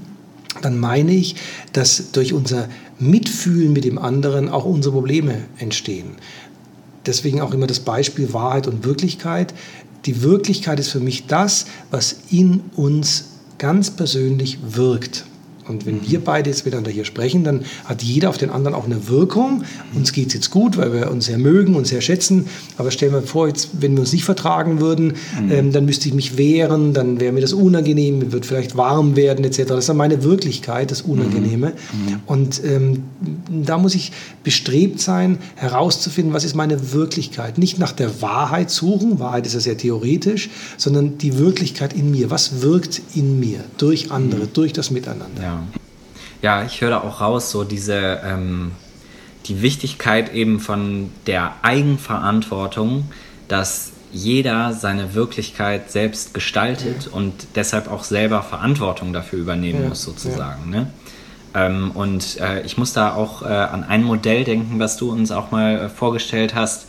dann 0.60 0.78
meine 0.78 1.12
ich, 1.12 1.36
dass 1.72 2.12
durch 2.12 2.34
unser 2.34 2.68
Mitfühlen 2.98 3.72
mit 3.72 3.84
dem 3.84 3.98
anderen 3.98 4.50
auch 4.50 4.66
unsere 4.66 4.92
Probleme 4.92 5.38
entstehen 5.58 6.16
deswegen 7.06 7.40
auch 7.40 7.52
immer 7.52 7.66
das 7.66 7.80
Beispiel 7.80 8.32
Wahrheit 8.32 8.66
und 8.66 8.84
Wirklichkeit. 8.84 9.54
Die 10.06 10.22
Wirklichkeit 10.22 10.80
ist 10.80 10.88
für 10.88 11.00
mich 11.00 11.26
das, 11.26 11.66
was 11.90 12.16
in 12.30 12.60
uns 12.76 13.30
ganz 13.58 13.90
persönlich 13.90 14.58
wirkt. 14.62 15.24
Und 15.68 15.86
wenn 15.86 16.08
wir 16.08 16.20
beide 16.20 16.50
jetzt 16.50 16.64
miteinander 16.64 16.90
hier 16.90 17.04
sprechen, 17.04 17.44
dann 17.44 17.60
hat 17.84 18.02
jeder 18.02 18.28
auf 18.28 18.38
den 18.38 18.50
anderen 18.50 18.74
auch 18.74 18.84
eine 18.84 19.08
Wirkung. 19.08 19.64
Uns 19.94 20.12
geht 20.12 20.28
es 20.28 20.34
jetzt 20.34 20.50
gut, 20.50 20.76
weil 20.76 20.92
wir 20.92 21.10
uns 21.10 21.26
sehr 21.26 21.38
mögen 21.38 21.74
und 21.74 21.86
sehr 21.86 22.00
schätzen. 22.00 22.46
Aber 22.78 22.90
stellen 22.90 23.12
wir 23.12 23.22
vor, 23.22 23.48
jetzt, 23.48 23.70
wenn 23.80 23.92
wir 23.92 24.00
uns 24.00 24.12
nicht 24.12 24.24
vertragen 24.24 24.80
würden, 24.80 25.14
mhm. 25.40 25.52
ähm, 25.52 25.72
dann 25.72 25.84
müsste 25.84 26.08
ich 26.08 26.14
mich 26.14 26.36
wehren, 26.36 26.92
dann 26.94 27.20
wäre 27.20 27.32
mir 27.32 27.40
das 27.40 27.52
unangenehm, 27.52 28.18
mir 28.18 28.32
wird 28.32 28.46
vielleicht 28.46 28.76
warm 28.76 29.16
werden 29.16 29.44
etc. 29.44 29.64
Das 29.68 29.78
ist 29.80 29.88
dann 29.88 29.96
meine 29.96 30.24
Wirklichkeit, 30.24 30.90
das 30.90 31.02
Unangenehme. 31.02 31.68
Mhm. 31.68 32.20
Und 32.26 32.64
ähm, 32.64 33.04
da 33.48 33.78
muss 33.78 33.94
ich 33.94 34.12
bestrebt 34.42 35.00
sein, 35.00 35.38
herauszufinden, 35.54 36.34
was 36.34 36.44
ist 36.44 36.54
meine 36.54 36.92
Wirklichkeit. 36.92 37.58
Nicht 37.58 37.78
nach 37.78 37.92
der 37.92 38.20
Wahrheit 38.20 38.70
suchen, 38.70 39.20
Wahrheit 39.20 39.46
ist 39.46 39.54
ja 39.54 39.60
sehr 39.60 39.76
theoretisch, 39.76 40.50
sondern 40.76 41.18
die 41.18 41.38
Wirklichkeit 41.38 41.92
in 41.92 42.10
mir. 42.10 42.30
Was 42.30 42.62
wirkt 42.62 43.00
in 43.14 43.38
mir 43.38 43.60
durch 43.78 44.10
andere, 44.10 44.42
mhm. 44.44 44.52
durch 44.54 44.72
das 44.72 44.90
Miteinander? 44.90 45.42
Ja. 45.42 45.61
Ja, 46.42 46.64
ich 46.64 46.80
höre 46.80 46.90
da 46.90 47.00
auch 47.00 47.20
raus, 47.20 47.50
so 47.50 47.64
diese, 47.64 48.20
ähm, 48.24 48.72
die 49.46 49.62
Wichtigkeit 49.62 50.34
eben 50.34 50.60
von 50.60 51.10
der 51.26 51.54
Eigenverantwortung, 51.62 53.10
dass 53.48 53.92
jeder 54.12 54.72
seine 54.74 55.14
Wirklichkeit 55.14 55.90
selbst 55.90 56.34
gestaltet 56.34 57.06
ja. 57.06 57.12
und 57.12 57.32
deshalb 57.54 57.90
auch 57.90 58.04
selber 58.04 58.42
Verantwortung 58.42 59.12
dafür 59.12 59.38
übernehmen 59.38 59.82
ja. 59.82 59.88
muss, 59.88 60.02
sozusagen. 60.02 60.72
Ja. 60.72 60.80
Ne? 60.80 60.86
Ähm, 61.54 61.90
und 61.92 62.40
äh, 62.40 62.62
ich 62.62 62.76
muss 62.76 62.92
da 62.92 63.14
auch 63.14 63.42
äh, 63.42 63.46
an 63.46 63.84
ein 63.84 64.02
Modell 64.04 64.44
denken, 64.44 64.78
was 64.78 64.96
du 64.96 65.10
uns 65.10 65.30
auch 65.30 65.50
mal 65.50 65.78
äh, 65.78 65.88
vorgestellt 65.88 66.54
hast, 66.54 66.86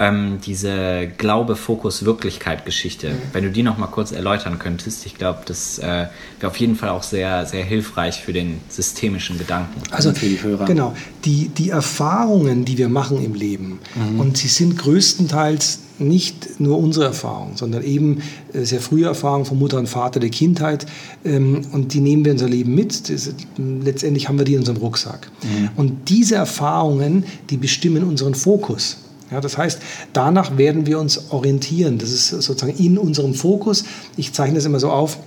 ähm, 0.00 0.38
diese 0.44 1.08
Glaube, 1.18 1.54
Fokus, 1.54 2.04
Wirklichkeit 2.06 2.64
Geschichte. 2.64 3.10
Mhm. 3.10 3.14
Wenn 3.32 3.44
du 3.44 3.50
die 3.50 3.62
noch 3.62 3.76
mal 3.76 3.86
kurz 3.86 4.12
erläutern 4.12 4.58
könntest, 4.58 5.04
ich 5.04 5.16
glaube, 5.16 5.40
das 5.44 5.78
äh, 5.78 6.06
wäre 6.40 6.50
auf 6.50 6.56
jeden 6.56 6.74
Fall 6.74 6.88
auch 6.88 7.02
sehr, 7.02 7.44
sehr 7.44 7.62
hilfreich 7.62 8.22
für 8.22 8.32
den 8.32 8.60
systemischen 8.68 9.38
Gedanken. 9.38 9.82
Also 9.90 10.12
für 10.12 10.26
die 10.26 10.42
Hörer. 10.42 10.64
Genau, 10.64 10.96
die, 11.26 11.48
die 11.48 11.68
Erfahrungen, 11.68 12.64
die 12.64 12.78
wir 12.78 12.88
machen 12.88 13.22
im 13.22 13.34
Leben, 13.34 13.78
mhm. 13.94 14.18
und 14.18 14.38
sie 14.38 14.48
sind 14.48 14.78
größtenteils 14.78 15.80
nicht 15.98 16.58
nur 16.60 16.78
unsere 16.78 17.04
Erfahrung, 17.04 17.58
sondern 17.58 17.82
eben 17.82 18.22
äh, 18.54 18.64
sehr 18.64 18.80
frühe 18.80 19.04
Erfahrungen 19.04 19.44
von 19.44 19.58
Mutter 19.58 19.76
und 19.76 19.86
Vater 19.86 20.18
der 20.18 20.30
Kindheit. 20.30 20.86
Ähm, 21.26 21.60
und 21.72 21.92
die 21.92 22.00
nehmen 22.00 22.24
wir 22.24 22.32
in 22.32 22.36
unser 22.38 22.48
Leben 22.48 22.74
mit. 22.74 23.12
Letztendlich 23.58 24.28
haben 24.28 24.38
wir 24.38 24.46
die 24.46 24.54
in 24.54 24.60
unserem 24.60 24.78
Rucksack. 24.78 25.30
Mhm. 25.42 25.68
Und 25.76 26.08
diese 26.08 26.36
Erfahrungen, 26.36 27.24
die 27.50 27.58
bestimmen 27.58 28.04
unseren 28.04 28.34
Fokus. 28.34 28.96
Ja, 29.30 29.40
das 29.40 29.56
heißt, 29.56 29.80
danach 30.12 30.58
werden 30.58 30.86
wir 30.86 30.98
uns 30.98 31.30
orientieren. 31.30 31.98
Das 31.98 32.10
ist 32.10 32.28
sozusagen 32.28 32.76
in 32.76 32.98
unserem 32.98 33.34
Fokus. 33.34 33.84
Ich 34.16 34.32
zeichne 34.32 34.56
das 34.56 34.64
immer 34.64 34.80
so 34.80 34.90
auf. 34.90 35.18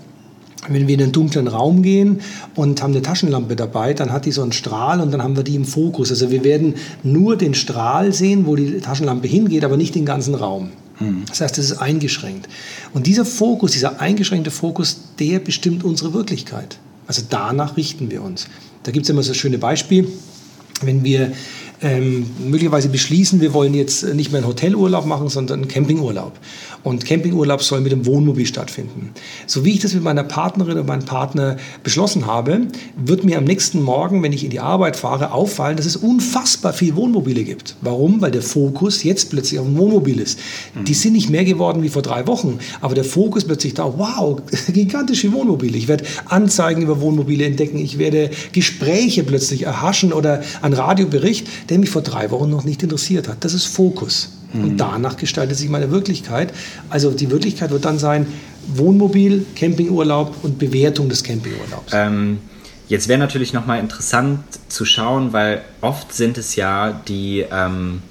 Wenn 0.70 0.88
wir 0.88 0.96
in 0.96 1.02
einen 1.02 1.12
dunklen 1.12 1.48
Raum 1.48 1.82
gehen 1.82 2.22
und 2.56 2.82
haben 2.82 2.92
eine 2.94 3.02
Taschenlampe 3.02 3.56
dabei, 3.56 3.94
dann 3.94 4.14
hat 4.14 4.26
die 4.26 4.32
so 4.32 4.42
einen 4.42 4.54
Strahl 4.54 5.02
und 5.02 5.12
dann 5.12 5.22
haben 5.22 5.36
wir 5.36 5.44
die 5.44 5.56
im 5.56 5.66
Fokus. 5.66 6.10
Also 6.10 6.32
wir 6.32 6.44
werden 6.46 6.76
nur 7.04 7.36
den 7.36 7.54
Strahl 7.54 8.14
sehen, 8.14 8.46
wo 8.46 8.56
die 8.56 8.80
Taschenlampe 8.80 9.28
hingeht, 9.28 9.66
aber 9.66 9.76
nicht 9.76 9.94
den 9.96 10.06
ganzen 10.06 10.36
Raum. 10.36 10.70
Hm. 11.00 11.24
Das 11.28 11.42
heißt, 11.42 11.58
es 11.58 11.72
ist 11.72 11.78
eingeschränkt. 11.80 12.48
Und 12.94 13.08
dieser 13.08 13.26
Fokus, 13.26 13.74
dieser 13.74 14.00
eingeschränkte 14.00 14.52
Fokus, 14.52 15.02
der 15.20 15.40
bestimmt 15.40 15.84
unsere 15.84 16.14
Wirklichkeit. 16.14 16.78
Also 17.08 17.24
danach 17.30 17.76
richten 17.76 18.10
wir 18.10 18.22
uns. 18.24 18.48
Da 18.84 18.92
gibt 18.92 19.06
es 19.06 19.10
immer 19.10 19.24
so 19.24 19.32
ein 19.32 19.36
schönes 19.36 19.60
Beispiel. 19.60 20.08
Wenn 20.82 21.04
wir 21.04 21.34
ähm, 21.84 22.26
möglicherweise 22.40 22.90
beschließen, 22.90 23.42
wir 23.42 23.54
wollen 23.54 23.74
jetzt 23.74 24.04
nicht 24.16 24.32
mehr 24.32 24.40
einen 24.40 24.48
Hotelurlaub 24.48 25.06
machen, 25.06 25.30
sondern 25.30 25.60
einen 25.60 25.68
Campingurlaub. 25.68 26.34
Und 26.84 27.06
Campingurlaub 27.06 27.62
soll 27.62 27.82
mit 27.82 27.92
dem 27.92 28.06
Wohnmobil 28.06 28.46
stattfinden. 28.46 29.12
So 29.48 29.64
wie 29.64 29.72
ich 29.74 29.80
das 29.80 29.94
mit 29.94 30.04
meiner 30.04 30.24
Partnerin 30.24 30.78
und 30.78 30.88
meinem 30.88 31.06
Partner 31.06 31.58
beschlossen 31.84 32.26
habe, 32.26 32.68
wird 32.96 33.24
mir 33.24 33.38
am 33.38 33.46
nächsten 33.46 33.82
Morgen, 33.82 34.24
wenn 34.24 34.34
ich 34.34 34.44
in 34.44 34.50
die 34.50 34.60
Arbeit 34.60 34.96
fahre, 34.96 35.32
auffallen, 35.32 35.78
dass 35.78 35.86
es 35.86 35.96
unfassbar 35.96 36.74
viel 36.74 36.96
Wohnmobile 36.96 37.44
gibt. 37.44 37.76
Warum? 37.82 38.22
Weil 38.22 38.32
der 38.32 38.42
Fokus 38.42 39.04
jetzt 39.04 39.30
plötzlich 39.30 39.60
auf 39.60 39.66
dem 39.66 39.78
Wohnmobil 39.78 40.20
ist. 40.20 40.40
Mhm. 40.76 40.86
Die 40.86 40.94
sind 40.94 41.14
nicht 41.14 41.30
mehr 41.30 41.46
geworden 41.46 41.84
wie 41.84 41.90
vor 41.90 42.02
drei 42.02 42.28
Wochen, 42.28 42.60
aber 42.82 42.96
der 42.96 43.06
Fokus 43.06 43.46
plötzlich 43.46 43.74
da, 43.74 43.94
wow, 43.98 44.42
gigantische 44.74 45.32
Wohnmobile. 45.32 45.78
Ich 45.78 45.88
werde 45.88 46.06
Anzeigen 46.26 46.82
über 46.82 47.00
Wohnmobile 47.02 47.46
entdecken, 47.46 47.78
ich 47.78 47.98
werde 47.98 48.30
Gespräche 48.52 49.24
plötzlich 49.24 49.64
erhaschen 49.64 50.12
oder 50.14 50.44
einen 50.62 50.74
Radiobericht, 50.74 51.48
der 51.74 51.80
mich 51.80 51.90
vor 51.90 52.04
drei 52.04 52.30
Wochen 52.30 52.52
noch 52.52 52.66
nicht 52.66 52.84
interessiert 52.84 53.28
hat. 53.28 53.44
Das 53.44 53.56
ist 53.56 53.66
Fokus. 53.66 54.30
Und 54.54 54.74
mhm. 54.74 54.78
danach 54.78 55.18
gestaltet 55.18 55.58
sich 55.58 55.70
meine 55.70 55.90
Wirklichkeit. 55.90 56.54
Also 56.92 57.10
die 57.10 57.32
Wirklichkeit 57.32 57.72
wird 57.72 57.84
dann 57.86 57.98
sein 57.98 58.28
Wohnmobil, 58.76 59.44
Campingurlaub 59.56 60.36
und 60.44 60.60
Bewertung 60.60 61.10
des 61.10 61.24
Campingurlaubs. 61.24 61.92
Ähm, 61.92 62.38
jetzt 62.90 63.08
wäre 63.08 63.18
natürlich 63.18 63.54
nochmal 63.54 63.80
interessant 63.80 64.42
zu 64.68 64.86
schauen, 64.86 65.34
weil 65.34 65.64
oft 65.82 66.14
sind 66.14 66.38
es 66.38 66.56
ja 66.56 67.02
die 67.08 67.44
ähm, 67.52 68.04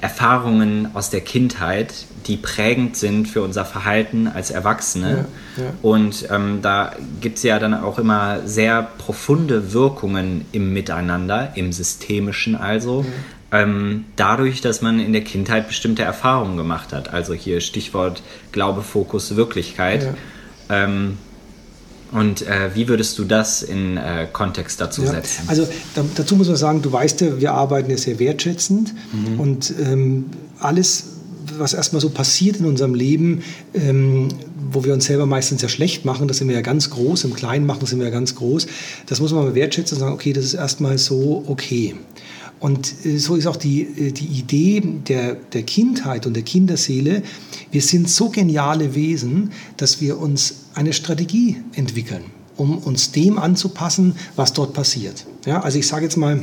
Erfahrungen 0.00 0.88
aus 0.94 1.10
der 1.10 1.20
Kindheit, 1.20 1.92
die 2.26 2.36
prägend 2.36 2.96
sind 2.96 3.28
für 3.28 3.42
unser 3.42 3.64
Verhalten 3.64 4.28
als 4.28 4.50
Erwachsene. 4.50 5.26
Ja, 5.56 5.62
ja. 5.62 5.70
Und 5.82 6.26
ähm, 6.30 6.58
da 6.62 6.92
gibt 7.20 7.38
es 7.38 7.42
ja 7.42 7.58
dann 7.58 7.74
auch 7.74 7.98
immer 7.98 8.40
sehr 8.46 8.88
profunde 8.98 9.72
Wirkungen 9.72 10.44
im 10.52 10.72
Miteinander, 10.72 11.52
im 11.54 11.72
Systemischen 11.72 12.54
also, 12.56 13.02
ja 13.02 13.10
ähm, 13.52 14.04
dadurch, 14.16 14.60
dass 14.60 14.82
man 14.82 15.00
in 15.00 15.12
der 15.12 15.24
Kindheit 15.24 15.68
bestimmte 15.68 16.02
Erfahrungen 16.02 16.56
gemacht 16.56 16.92
hat. 16.92 17.12
Also 17.12 17.34
hier 17.34 17.60
Stichwort 17.60 18.22
Glaube, 18.52 18.82
Fokus, 18.82 19.36
Wirklichkeit. 19.36 20.14
Ähm, 20.68 21.18
und 22.12 22.42
äh, 22.42 22.70
wie 22.74 22.88
würdest 22.88 23.18
du 23.18 23.24
das 23.24 23.62
in 23.62 23.96
äh, 23.96 24.26
Kontext 24.32 24.80
dazu 24.80 25.02
ja, 25.02 25.12
setzen? 25.12 25.44
Also 25.46 25.66
da, 25.94 26.04
dazu 26.14 26.36
muss 26.36 26.48
man 26.48 26.56
sagen, 26.56 26.82
du 26.82 26.92
weißt 26.92 27.20
ja, 27.20 27.40
wir 27.40 27.52
arbeiten 27.52 27.90
ja 27.90 27.96
sehr 27.96 28.18
wertschätzend 28.18 28.94
mhm. 29.12 29.40
und 29.40 29.72
ähm, 29.80 30.26
alles, 30.58 31.19
was 31.58 31.74
erstmal 31.74 32.00
so 32.00 32.10
passiert 32.10 32.56
in 32.56 32.66
unserem 32.66 32.94
Leben, 32.94 33.42
ähm, 33.74 34.28
wo 34.70 34.84
wir 34.84 34.92
uns 34.92 35.06
selber 35.06 35.26
meistens 35.26 35.60
sehr 35.60 35.68
schlecht 35.68 36.04
machen, 36.04 36.28
das 36.28 36.38
sind 36.38 36.48
wir 36.48 36.54
ja 36.54 36.62
ganz 36.62 36.90
groß, 36.90 37.24
im 37.24 37.34
Kleinen 37.34 37.66
machen 37.66 37.86
sind 37.86 37.98
wir 37.98 38.06
ja 38.06 38.12
ganz 38.12 38.34
groß, 38.34 38.66
das 39.06 39.20
muss 39.20 39.32
man 39.32 39.44
mal 39.44 39.54
wertschätzen 39.54 39.96
und 39.96 40.00
sagen, 40.00 40.14
okay, 40.14 40.32
das 40.32 40.44
ist 40.44 40.54
erstmal 40.54 40.98
so 40.98 41.44
okay. 41.46 41.94
Und 42.60 43.06
äh, 43.06 43.16
so 43.16 43.34
ist 43.34 43.46
auch 43.46 43.56
die, 43.56 43.82
äh, 43.82 44.12
die 44.12 44.26
Idee 44.26 44.80
der, 44.80 45.34
der 45.34 45.62
Kindheit 45.62 46.26
und 46.26 46.34
der 46.34 46.42
Kinderseele. 46.42 47.22
Wir 47.72 47.82
sind 47.82 48.08
so 48.08 48.28
geniale 48.28 48.94
Wesen, 48.94 49.50
dass 49.78 50.00
wir 50.00 50.18
uns 50.18 50.66
eine 50.74 50.92
Strategie 50.92 51.56
entwickeln, 51.74 52.24
um 52.56 52.78
uns 52.78 53.12
dem 53.12 53.38
anzupassen, 53.38 54.14
was 54.36 54.52
dort 54.52 54.74
passiert. 54.74 55.26
Ja, 55.46 55.62
also 55.62 55.78
ich 55.78 55.86
sage 55.86 56.04
jetzt 56.04 56.16
mal, 56.16 56.40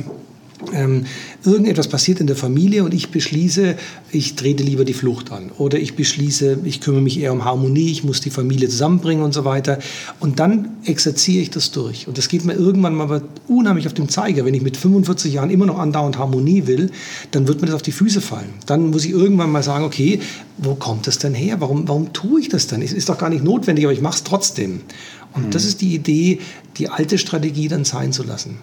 ähm, 0.72 1.06
irgendetwas 1.44 1.88
passiert 1.88 2.20
in 2.20 2.26
der 2.26 2.36
Familie 2.36 2.84
und 2.84 2.92
ich 2.92 3.10
beschließe, 3.10 3.76
ich 4.10 4.34
trete 4.34 4.62
lieber 4.62 4.84
die 4.84 4.92
Flucht 4.92 5.30
an. 5.30 5.50
Oder 5.56 5.78
ich 5.78 5.94
beschließe, 5.94 6.58
ich 6.64 6.80
kümmere 6.80 7.02
mich 7.02 7.20
eher 7.20 7.32
um 7.32 7.44
Harmonie, 7.44 7.90
ich 7.90 8.04
muss 8.04 8.20
die 8.20 8.30
Familie 8.30 8.68
zusammenbringen 8.68 9.24
und 9.24 9.32
so 9.32 9.44
weiter. 9.44 9.78
Und 10.20 10.40
dann 10.40 10.76
exerziere 10.84 11.42
ich 11.42 11.50
das 11.50 11.70
durch. 11.70 12.08
Und 12.08 12.18
das 12.18 12.28
geht 12.28 12.44
mir 12.44 12.54
irgendwann 12.54 12.94
mal 12.94 13.22
unheimlich 13.46 13.86
auf 13.86 13.94
den 13.94 14.08
Zeiger. 14.08 14.44
Wenn 14.44 14.54
ich 14.54 14.62
mit 14.62 14.76
45 14.76 15.32
Jahren 15.32 15.50
immer 15.50 15.66
noch 15.66 15.78
andauernd 15.78 16.18
Harmonie 16.18 16.66
will, 16.66 16.90
dann 17.30 17.46
wird 17.46 17.60
mir 17.60 17.66
das 17.66 17.76
auf 17.76 17.82
die 17.82 17.92
Füße 17.92 18.20
fallen. 18.20 18.50
Dann 18.66 18.90
muss 18.90 19.04
ich 19.04 19.12
irgendwann 19.12 19.50
mal 19.50 19.62
sagen, 19.62 19.84
okay, 19.84 20.20
wo 20.56 20.74
kommt 20.74 21.06
das 21.06 21.18
denn 21.18 21.34
her? 21.34 21.60
Warum, 21.60 21.86
warum 21.86 22.12
tue 22.12 22.40
ich 22.40 22.48
das 22.48 22.66
denn? 22.66 22.82
Es 22.82 22.92
ist 22.92 23.08
doch 23.08 23.18
gar 23.18 23.30
nicht 23.30 23.44
notwendig, 23.44 23.84
aber 23.84 23.92
ich 23.92 24.00
mache 24.00 24.16
es 24.16 24.24
trotzdem. 24.24 24.80
Und 25.34 25.44
hm. 25.44 25.50
das 25.50 25.64
ist 25.64 25.80
die 25.80 25.94
Idee, 25.94 26.40
die 26.78 26.88
alte 26.88 27.18
Strategie 27.18 27.68
dann 27.68 27.84
sein 27.84 28.12
zu 28.12 28.24
lassen. 28.24 28.58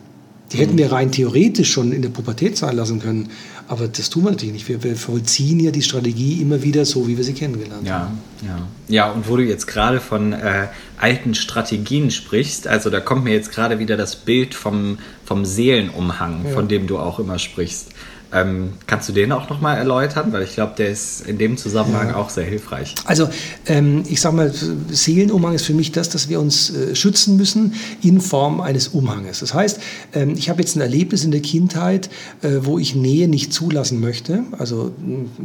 Die 0.52 0.58
hätten 0.58 0.78
wir 0.78 0.92
rein 0.92 1.12
theoretisch 1.12 1.72
schon 1.72 1.92
in 1.92 2.02
der 2.02 2.10
Pubertät 2.10 2.56
sein 2.56 2.75
lassen 2.75 3.00
können. 3.00 3.30
Aber 3.68 3.88
das 3.88 4.12
tun 4.12 4.25
wir 4.25 4.32
natürlich 4.32 4.54
nicht. 4.54 4.70
Wir, 4.70 4.84
wir 4.84 4.96
vollziehen 4.96 5.60
ja 5.60 5.72
die 5.72 5.82
Strategie 5.82 6.40
immer 6.42 6.62
wieder 6.62 6.86
so, 6.86 7.08
wie 7.08 7.18
wir 7.18 7.24
sie 7.24 7.34
kennengelernt 7.34 7.88
ja, 7.88 8.02
haben. 8.02 8.20
Ja, 8.46 8.68
ja. 8.88 9.12
und 9.12 9.28
wo 9.28 9.38
du 9.38 9.44
jetzt 9.44 9.66
gerade 9.66 10.00
von 10.00 10.34
äh, 10.34 10.68
alten 10.98 11.34
Strategien 11.34 12.12
sprichst, 12.12 12.68
also 12.68 12.92
da 12.92 13.00
kommt 13.00 13.24
mir 13.24 13.34
jetzt 13.34 13.52
gerade 13.52 13.80
wieder 13.80 13.98
das 13.98 14.16
Bild 14.16 14.54
vom, 14.54 15.00
vom 15.25 15.46
Seelenumhang, 15.46 16.46
ja. 16.46 16.52
von 16.52 16.68
dem 16.68 16.86
du 16.86 17.00
auch 17.00 17.18
immer 17.18 17.40
sprichst. 17.40 17.90
Ähm, 18.34 18.74
kannst 18.88 19.10
du 19.10 19.13
den 19.13 19.32
auch 19.32 19.50
nochmal 19.50 19.77
erläutern? 19.77 20.34
Weil 20.34 20.44
ich 20.44 20.53
glaube, 20.53 20.74
der 20.77 20.89
ist 20.89 21.22
in 21.27 21.38
dem 21.38 21.58
Zusammenhang 21.58 22.10
ja. 22.10 22.15
auch 22.15 22.29
sehr 22.29 22.44
hilfreich. 22.44 22.96
Also 23.05 23.29
ähm, 23.67 24.03
ich 24.08 24.22
sage 24.22 24.36
mal, 24.36 24.51
Seelenumhang 24.89 25.53
ist 25.53 25.65
für 25.65 25.74
mich 25.74 25.91
das, 25.91 26.10
dass 26.10 26.29
wir 26.29 26.39
uns 26.39 26.70
äh, 26.70 26.96
schützen 26.96 27.38
müssen 27.38 27.75
in 28.01 28.22
Form 28.22 28.62
eines 28.62 28.89
Umhanges. 28.89 29.39
Das 29.39 29.53
heißt, 29.53 29.79
ähm, 30.13 30.36
ich 30.38 30.50
habe 30.50 30.62
jetzt 30.62 30.75
ein 30.75 30.82
Erlebnis 30.82 31.24
in 31.24 31.32
der 31.32 31.41
Kindheit, 31.41 32.10
äh, 32.41 32.60
wo 32.62 32.79
ich 32.79 32.96
Nähe 32.96 33.27
nicht 33.27 33.53
zulassen 33.53 34.00
möchte. 34.00 34.44
Also 34.58 34.91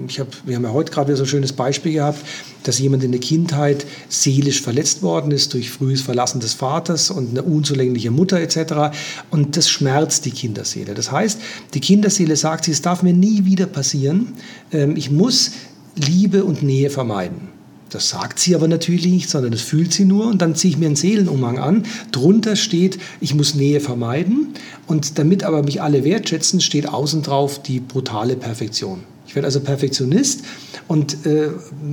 ich 0.08 0.20
hab, 0.20 0.28
wir 0.46 0.56
haben 0.56 0.64
ja 0.64 0.72
heute 0.72 0.92
gerade 0.92 1.08
wieder 1.08 1.16
so 1.16 1.24
ein 1.24 1.28
schönes 1.28 1.52
Beispiel 1.52 1.92
gehabt, 1.92 2.24
dass 2.62 2.78
jemand 2.78 3.04
in 3.04 3.12
der 3.12 3.20
Kindheit 3.20 3.86
seelisch 4.08 4.60
verletzt 4.60 5.02
worden 5.02 5.30
ist 5.30 5.54
durch 5.54 5.70
frühes 5.70 6.02
Verlassen 6.02 6.40
des 6.40 6.54
Vaters 6.54 7.10
und 7.10 7.30
eine 7.30 7.42
unzulängliche 7.42 8.10
Mutter 8.10 8.40
etc. 8.40 8.94
Und 9.30 9.56
das 9.56 9.70
schmerzt 9.70 10.24
die 10.24 10.30
Kinderseele. 10.30 10.94
Das 10.94 11.10
heißt, 11.10 11.40
die 11.74 11.80
Kinderseele 11.80 12.36
sagt, 12.36 12.66
es 12.70 12.82
darf 12.82 13.02
mir 13.02 13.12
nie 13.12 13.44
wieder 13.44 13.66
passieren. 13.66 14.34
Ähm, 14.72 14.96
ich 14.96 15.10
muss 15.10 15.52
Liebe 15.96 16.44
und 16.44 16.62
Nähe 16.62 16.90
vermeiden. 16.90 17.48
Das 17.90 18.08
sagt 18.08 18.38
sie 18.38 18.54
aber 18.54 18.68
natürlich 18.68 19.06
nicht, 19.06 19.28
sondern 19.28 19.50
das 19.50 19.62
fühlt 19.62 19.92
sie 19.92 20.04
nur. 20.04 20.26
Und 20.26 20.40
dann 20.40 20.54
ziehe 20.54 20.72
ich 20.72 20.78
mir 20.78 20.86
einen 20.86 20.96
Seelenumhang 20.96 21.58
an. 21.58 21.84
Drunter 22.12 22.56
steht, 22.56 22.98
ich 23.20 23.34
muss 23.34 23.54
Nähe 23.54 23.80
vermeiden. 23.80 24.54
Und 24.86 25.18
damit 25.18 25.42
aber 25.42 25.62
mich 25.62 25.82
alle 25.82 26.04
wertschätzen, 26.04 26.60
steht 26.60 26.88
außen 26.88 27.22
drauf 27.22 27.60
die 27.60 27.80
brutale 27.80 28.36
Perfektion. 28.36 29.00
Ich 29.26 29.36
werde 29.36 29.46
also 29.46 29.60
Perfektionist 29.60 30.42
und 30.88 31.24
äh, 31.24 31.50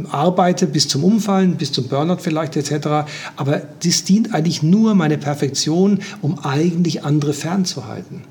arbeite 0.10 0.66
bis 0.66 0.88
zum 0.88 1.04
Umfallen, 1.04 1.56
bis 1.56 1.72
zum 1.72 1.88
Burnout 1.88 2.18
vielleicht 2.18 2.56
etc. 2.56 3.08
Aber 3.36 3.62
das 3.84 4.04
dient 4.04 4.34
eigentlich 4.34 4.64
nur 4.64 4.96
meine 4.96 5.20
Perfektion, 5.20 6.00
um 6.24 6.40
eigentlich 6.40 7.04
andere 7.04 7.34
fernzuhalten. 7.34 8.24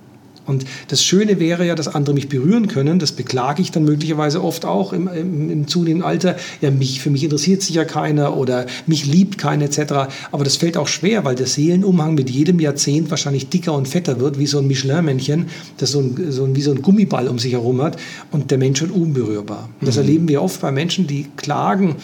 Und 0.47 0.65
das 0.89 1.03
Schöne 1.03 1.41
wäre 1.41 1.67
ja, 1.67 1.75
dass 1.75 1.89
andere 1.89 2.15
mich 2.15 2.29
berühren 2.29 2.69
können. 2.69 2.99
Das 2.99 3.13
beklage 3.13 3.63
ich 3.63 3.71
dann 3.71 3.85
möglicherweise 3.85 4.43
oft 4.43 4.65
auch 4.65 4.93
im, 4.93 5.09
im, 5.09 5.51
im 5.51 5.69
zunehmenden 5.69 6.09
Alter. 6.09 6.37
Ja, 6.61 6.71
mich, 6.71 7.01
für 7.01 7.11
mich 7.11 7.25
interessiert 7.25 7.63
sich 7.63 7.75
ja 7.75 7.85
keiner 7.85 8.37
oder 8.37 8.67
mich 8.87 9.07
liebt 9.07 9.39
keiner 9.39 9.65
etc. 9.65 10.09
Aber 10.33 10.45
das 10.45 10.57
fällt 10.57 10.77
auch 10.77 10.89
schwer, 10.89 11.25
weil 11.25 11.35
der 11.35 11.47
Seelenumhang 11.47 12.15
mit 12.15 12.31
jedem 12.31 12.61
Jahrzehnt 12.61 13.11
wahrscheinlich 13.11 13.49
dicker 13.49 13.75
und 13.75 13.89
fetter 13.89 14.21
wird, 14.21 14.39
wie 14.39 14.47
so 14.47 14.59
ein 14.59 14.67
Michelin-Männchen, 14.67 15.47
das 15.79 15.93
so 15.93 16.01
ein, 16.01 16.31
so 16.31 16.45
ein, 16.45 16.57
wie 16.57 16.63
so 16.63 16.73
ein 16.73 16.83
Gummiball 16.83 17.29
um 17.29 17.39
sich 17.39 17.53
herum 17.53 17.83
hat. 17.83 17.99
Und 18.31 18.51
der 18.51 18.59
Mensch 18.59 18.81
wird 18.81 18.93
unberührbar. 18.93 19.69
Und 19.81 19.87
das 19.87 19.97
mhm. 19.97 20.03
erleben 20.03 20.29
wir 20.29 20.43
oft 20.43 20.61
bei 20.61 20.71
Menschen, 20.71 21.07
die 21.07 21.27
klagen, 21.37 21.97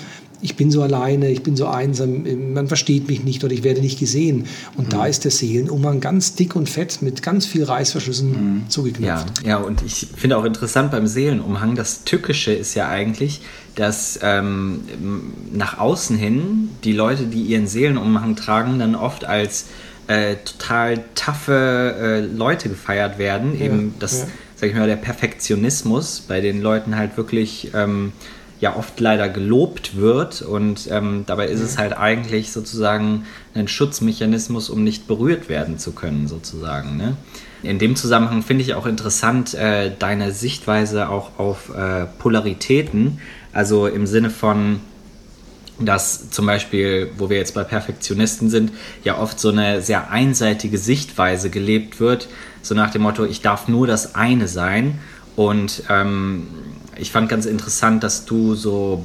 ich 0.42 0.56
bin 0.56 0.70
so 0.70 0.82
alleine, 0.82 1.30
ich 1.30 1.42
bin 1.42 1.56
so 1.56 1.68
einsam, 1.68 2.24
man 2.52 2.66
versteht 2.66 3.08
mich 3.08 3.22
nicht 3.22 3.42
oder 3.44 3.54
ich 3.54 3.62
werde 3.62 3.80
nicht 3.80 3.98
gesehen. 3.98 4.46
Und 4.76 4.88
mhm. 4.88 4.90
da 4.90 5.06
ist 5.06 5.24
der 5.24 5.30
Seelenumhang 5.30 6.00
ganz 6.00 6.34
dick 6.34 6.56
und 6.56 6.68
fett 6.68 7.00
mit 7.00 7.22
ganz 7.22 7.46
viel 7.46 7.64
Reißverschlüssen 7.64 8.30
mhm. 8.30 8.68
zugeknöpft. 8.68 9.42
Ja, 9.44 9.48
ja, 9.48 9.56
und 9.58 9.82
ich 9.82 10.08
finde 10.16 10.36
auch 10.36 10.44
interessant 10.44 10.90
beim 10.90 11.06
Seelenumhang, 11.06 11.76
das 11.76 12.04
Tückische 12.04 12.52
ist 12.52 12.74
ja 12.74 12.88
eigentlich, 12.88 13.40
dass 13.76 14.18
ähm, 14.22 14.80
nach 15.52 15.78
außen 15.78 16.16
hin 16.16 16.70
die 16.84 16.92
Leute, 16.92 17.24
die 17.24 17.42
ihren 17.42 17.68
Seelenumhang 17.68 18.36
tragen, 18.36 18.80
dann 18.80 18.96
oft 18.96 19.24
als 19.24 19.66
äh, 20.08 20.36
total 20.44 21.04
taffe 21.14 21.94
äh, 21.98 22.20
Leute 22.20 22.68
gefeiert 22.68 23.18
werden. 23.18 23.56
Ja, 23.58 23.66
Eben 23.66 23.94
das, 24.00 24.22
ja. 24.22 24.26
sag 24.56 24.70
ich 24.70 24.74
mal, 24.74 24.88
der 24.88 24.96
Perfektionismus 24.96 26.20
bei 26.26 26.40
den 26.40 26.60
Leuten 26.60 26.96
halt 26.96 27.16
wirklich 27.16 27.70
ähm, 27.74 28.12
ja 28.62 28.76
oft 28.76 28.98
leider 29.00 29.28
gelobt 29.28 29.96
wird 29.96 30.40
und 30.40 30.88
ähm, 30.88 31.24
dabei 31.26 31.48
ist 31.48 31.60
es 31.60 31.78
halt 31.78 31.96
eigentlich 31.98 32.52
sozusagen 32.52 33.26
ein 33.54 33.66
Schutzmechanismus, 33.66 34.70
um 34.70 34.84
nicht 34.84 35.08
berührt 35.08 35.48
werden 35.48 35.78
zu 35.78 35.90
können, 35.90 36.28
sozusagen. 36.28 36.96
Ne? 36.96 37.16
In 37.64 37.80
dem 37.80 37.96
Zusammenhang 37.96 38.42
finde 38.42 38.62
ich 38.62 38.74
auch 38.74 38.86
interessant 38.86 39.52
äh, 39.54 39.90
deine 39.98 40.30
Sichtweise 40.30 41.08
auch 41.08 41.40
auf 41.40 41.74
äh, 41.74 42.06
Polaritäten, 42.20 43.18
also 43.52 43.88
im 43.88 44.06
Sinne 44.06 44.30
von, 44.30 44.78
dass 45.80 46.30
zum 46.30 46.46
Beispiel, 46.46 47.10
wo 47.18 47.28
wir 47.30 47.38
jetzt 47.38 47.54
bei 47.54 47.64
Perfektionisten 47.64 48.48
sind, 48.48 48.70
ja 49.02 49.18
oft 49.18 49.40
so 49.40 49.48
eine 49.48 49.82
sehr 49.82 50.12
einseitige 50.12 50.78
Sichtweise 50.78 51.50
gelebt 51.50 51.98
wird, 51.98 52.28
so 52.62 52.76
nach 52.76 52.90
dem 52.90 53.02
Motto, 53.02 53.24
ich 53.24 53.40
darf 53.40 53.66
nur 53.66 53.88
das 53.88 54.14
eine 54.14 54.46
sein 54.46 55.00
und 55.34 55.82
ähm, 55.90 56.46
ich 57.02 57.10
fand 57.10 57.28
ganz 57.28 57.46
interessant, 57.46 58.04
dass 58.04 58.24
du 58.24 58.54
so, 58.54 59.04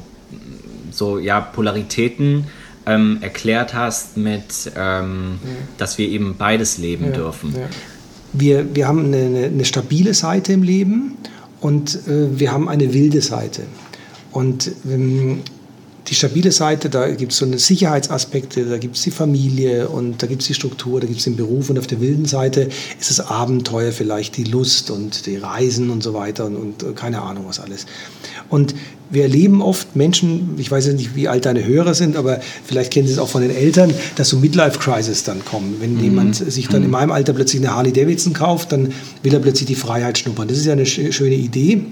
so 0.92 1.18
ja, 1.18 1.42
Polaritäten 1.42 2.46
ähm, 2.86 3.18
erklärt 3.22 3.74
hast 3.74 4.18
mit, 4.18 4.72
ähm, 4.78 5.40
ja. 5.44 5.50
dass 5.80 5.98
wir 5.98 6.08
eben 6.08 6.36
beides 6.38 6.78
leben 6.78 7.06
ja, 7.06 7.12
dürfen. 7.12 7.56
Ja. 7.56 7.68
Wir, 8.34 8.76
wir 8.76 8.88
haben 8.88 9.06
eine, 9.06 9.46
eine, 9.46 9.66
stabile 9.66 10.14
Seite 10.14 10.54
im 10.54 10.62
Leben 10.62 11.18
und 11.60 11.96
äh, 12.08 12.40
wir 12.40 12.52
haben 12.52 12.70
eine 12.70 12.94
wilde 12.94 13.22
Seite. 13.22 13.64
Und 14.32 14.72
ähm, 14.88 15.42
die 16.08 16.16
stabile 16.16 16.52
Seite, 16.52 16.90
da 16.90 17.10
gibt 17.10 17.34
es 17.34 17.40
so 17.40 17.46
eine 17.46 17.60
Sicherheitsaspekte, 17.60 18.66
da 18.66 18.78
gibt 18.78 18.96
es 18.96 19.02
die 19.02 19.12
Familie 19.12 19.90
und 19.90 20.24
da 20.24 20.28
gibt 20.28 20.42
es 20.42 20.48
die 20.48 20.54
Struktur, 20.54 21.02
da 21.02 21.08
gibt 21.08 21.20
es 21.20 21.26
den 21.26 21.36
Beruf 21.36 21.70
und 21.70 21.78
auf 21.78 21.88
der 21.88 22.00
wilden 22.00 22.26
Seite 22.26 22.70
ist 23.00 23.10
das 23.10 23.20
Abenteuer 23.20 23.92
vielleicht, 23.92 24.38
die 24.38 24.46
Lust 24.46 24.90
und 24.90 25.26
die 25.26 25.36
Reisen 25.36 25.90
und 25.90 26.02
so 26.04 26.14
weiter 26.14 26.46
und, 26.46 26.84
und 26.84 26.96
keine 26.96 27.22
Ahnung 27.22 27.46
was 27.48 27.60
alles. 27.60 27.86
Und 28.50 28.74
wir 29.10 29.24
erleben 29.24 29.62
oft 29.62 29.96
Menschen, 29.96 30.56
ich 30.58 30.70
weiß 30.70 30.88
nicht, 30.88 31.16
wie 31.16 31.28
alt 31.28 31.46
deine 31.46 31.66
Hörer 31.66 31.94
sind, 31.94 32.16
aber 32.16 32.40
vielleicht 32.66 32.92
kennen 32.92 33.08
sie 33.08 33.14
es 33.14 33.20
auch 33.20 33.30
von 33.30 33.42
den 33.42 33.52
Eltern, 33.52 33.94
dass 34.16 34.30
so 34.30 34.38
Midlife-Crisis 34.38 35.24
dann 35.24 35.44
kommen. 35.46 35.78
Wenn 35.80 35.96
mhm. 35.96 36.04
jemand 36.04 36.36
sich 36.36 36.68
dann 36.68 36.82
in 36.82 36.88
mhm. 36.88 36.92
meinem 36.92 37.12
Alter 37.12 37.34
plötzlich 37.34 37.62
eine 37.62 37.74
Harley 37.74 37.94
Davidson 37.94 38.34
kauft, 38.34 38.72
dann 38.72 38.94
will 39.24 39.34
er 39.34 39.40
plötzlich 39.40 39.68
die 39.68 39.76
Freiheit 39.76 40.18
schnuppern. 40.18 40.48
Das 40.48 40.58
ist 40.58 40.66
ja 40.66 40.74
eine 40.74 40.86
schöne 40.86 41.36
Idee. 41.36 41.86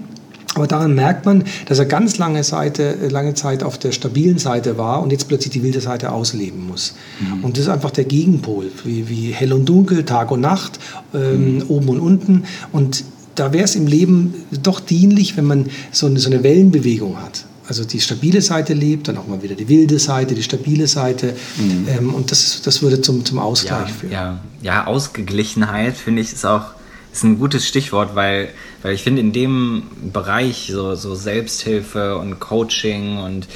Aber 0.56 0.66
daran 0.66 0.94
merkt 0.94 1.26
man, 1.26 1.44
dass 1.66 1.78
er 1.78 1.84
ganz 1.84 2.16
lange, 2.16 2.42
Seite, 2.42 2.96
äh, 3.02 3.08
lange 3.08 3.34
Zeit 3.34 3.62
auf 3.62 3.76
der 3.76 3.92
stabilen 3.92 4.38
Seite 4.38 4.78
war 4.78 5.02
und 5.02 5.12
jetzt 5.12 5.28
plötzlich 5.28 5.52
die 5.52 5.62
wilde 5.62 5.82
Seite 5.82 6.12
ausleben 6.12 6.66
muss. 6.66 6.94
Mhm. 7.20 7.44
Und 7.44 7.58
das 7.58 7.64
ist 7.64 7.68
einfach 7.68 7.90
der 7.90 8.04
Gegenpol, 8.04 8.70
wie, 8.84 9.06
wie 9.10 9.32
hell 9.32 9.52
und 9.52 9.68
dunkel, 9.68 10.04
Tag 10.04 10.30
und 10.30 10.40
Nacht, 10.40 10.78
ähm, 11.12 11.56
mhm. 11.56 11.64
oben 11.68 11.88
und 11.90 12.00
unten. 12.00 12.44
Und 12.72 13.04
da 13.34 13.52
wäre 13.52 13.64
es 13.64 13.74
im 13.74 13.86
Leben 13.86 14.34
doch 14.62 14.80
dienlich, 14.80 15.36
wenn 15.36 15.44
man 15.44 15.66
so 15.92 16.06
eine, 16.06 16.18
so 16.20 16.30
eine 16.30 16.42
Wellenbewegung 16.42 17.20
hat 17.20 17.44
also 17.68 17.84
die 17.84 18.00
stabile 18.00 18.42
Seite 18.42 18.74
lebt, 18.74 19.08
dann 19.08 19.18
auch 19.18 19.26
mal 19.26 19.42
wieder 19.42 19.56
die 19.56 19.68
wilde 19.68 19.98
Seite, 19.98 20.36
die 20.36 20.42
stabile 20.44 20.86
Seite. 20.86 21.34
Mhm. 21.56 21.88
Ähm, 21.88 22.14
und 22.14 22.30
das, 22.30 22.62
das 22.62 22.80
würde 22.80 23.00
zum, 23.00 23.24
zum 23.24 23.40
Ausgleich 23.40 23.88
ja, 23.88 23.94
führen. 23.94 24.12
Ja, 24.12 24.40
ja 24.62 24.86
Ausgeglichenheit 24.86 25.96
finde 25.96 26.22
ich 26.22 26.32
ist 26.32 26.46
auch 26.46 26.76
ist 27.16 27.24
ein 27.24 27.38
gutes 27.38 27.66
Stichwort, 27.66 28.14
weil, 28.14 28.50
weil 28.86 28.94
ich 28.94 29.02
finde, 29.02 29.20
in 29.20 29.32
dem 29.32 29.82
Bereich, 30.12 30.70
so, 30.72 30.94
so 30.94 31.16
Selbsthilfe 31.16 32.18
und 32.18 32.38
Coaching 32.38 33.18
und 33.18 33.48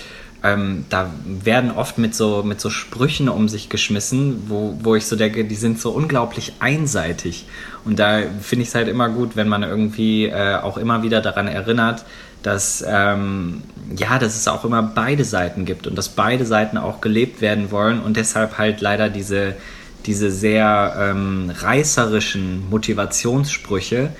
ähm, 0.42 0.86
da 0.88 1.08
werden 1.24 1.70
oft 1.70 1.98
mit 1.98 2.16
so, 2.16 2.42
mit 2.42 2.60
so 2.60 2.68
Sprüchen 2.68 3.28
um 3.28 3.48
sich 3.48 3.68
geschmissen, 3.68 4.42
wo, 4.48 4.76
wo 4.82 4.96
ich 4.96 5.06
so 5.06 5.14
denke, 5.14 5.44
die 5.44 5.54
sind 5.54 5.78
so 5.78 5.90
unglaublich 5.90 6.54
einseitig. 6.58 7.46
Und 7.84 8.00
da 8.00 8.22
finde 8.40 8.64
ich 8.64 8.70
es 8.70 8.74
halt 8.74 8.88
immer 8.88 9.08
gut, 9.08 9.36
wenn 9.36 9.46
man 9.46 9.62
irgendwie 9.62 10.26
äh, 10.26 10.56
auch 10.56 10.76
immer 10.76 11.04
wieder 11.04 11.20
daran 11.20 11.46
erinnert, 11.46 12.04
dass, 12.42 12.84
ähm, 12.84 13.62
ja, 13.96 14.18
dass 14.18 14.34
es 14.34 14.48
auch 14.48 14.64
immer 14.64 14.82
beide 14.82 15.24
Seiten 15.24 15.64
gibt 15.64 15.86
und 15.86 15.94
dass 15.96 16.08
beide 16.08 16.44
Seiten 16.44 16.76
auch 16.76 17.00
gelebt 17.00 17.40
werden 17.40 17.70
wollen 17.70 18.00
und 18.00 18.16
deshalb 18.16 18.58
halt 18.58 18.80
leider 18.80 19.08
diese, 19.08 19.54
diese 20.06 20.32
sehr 20.32 20.96
ähm, 20.98 21.52
reißerischen 21.56 22.68
Motivationssprüche 22.68 24.10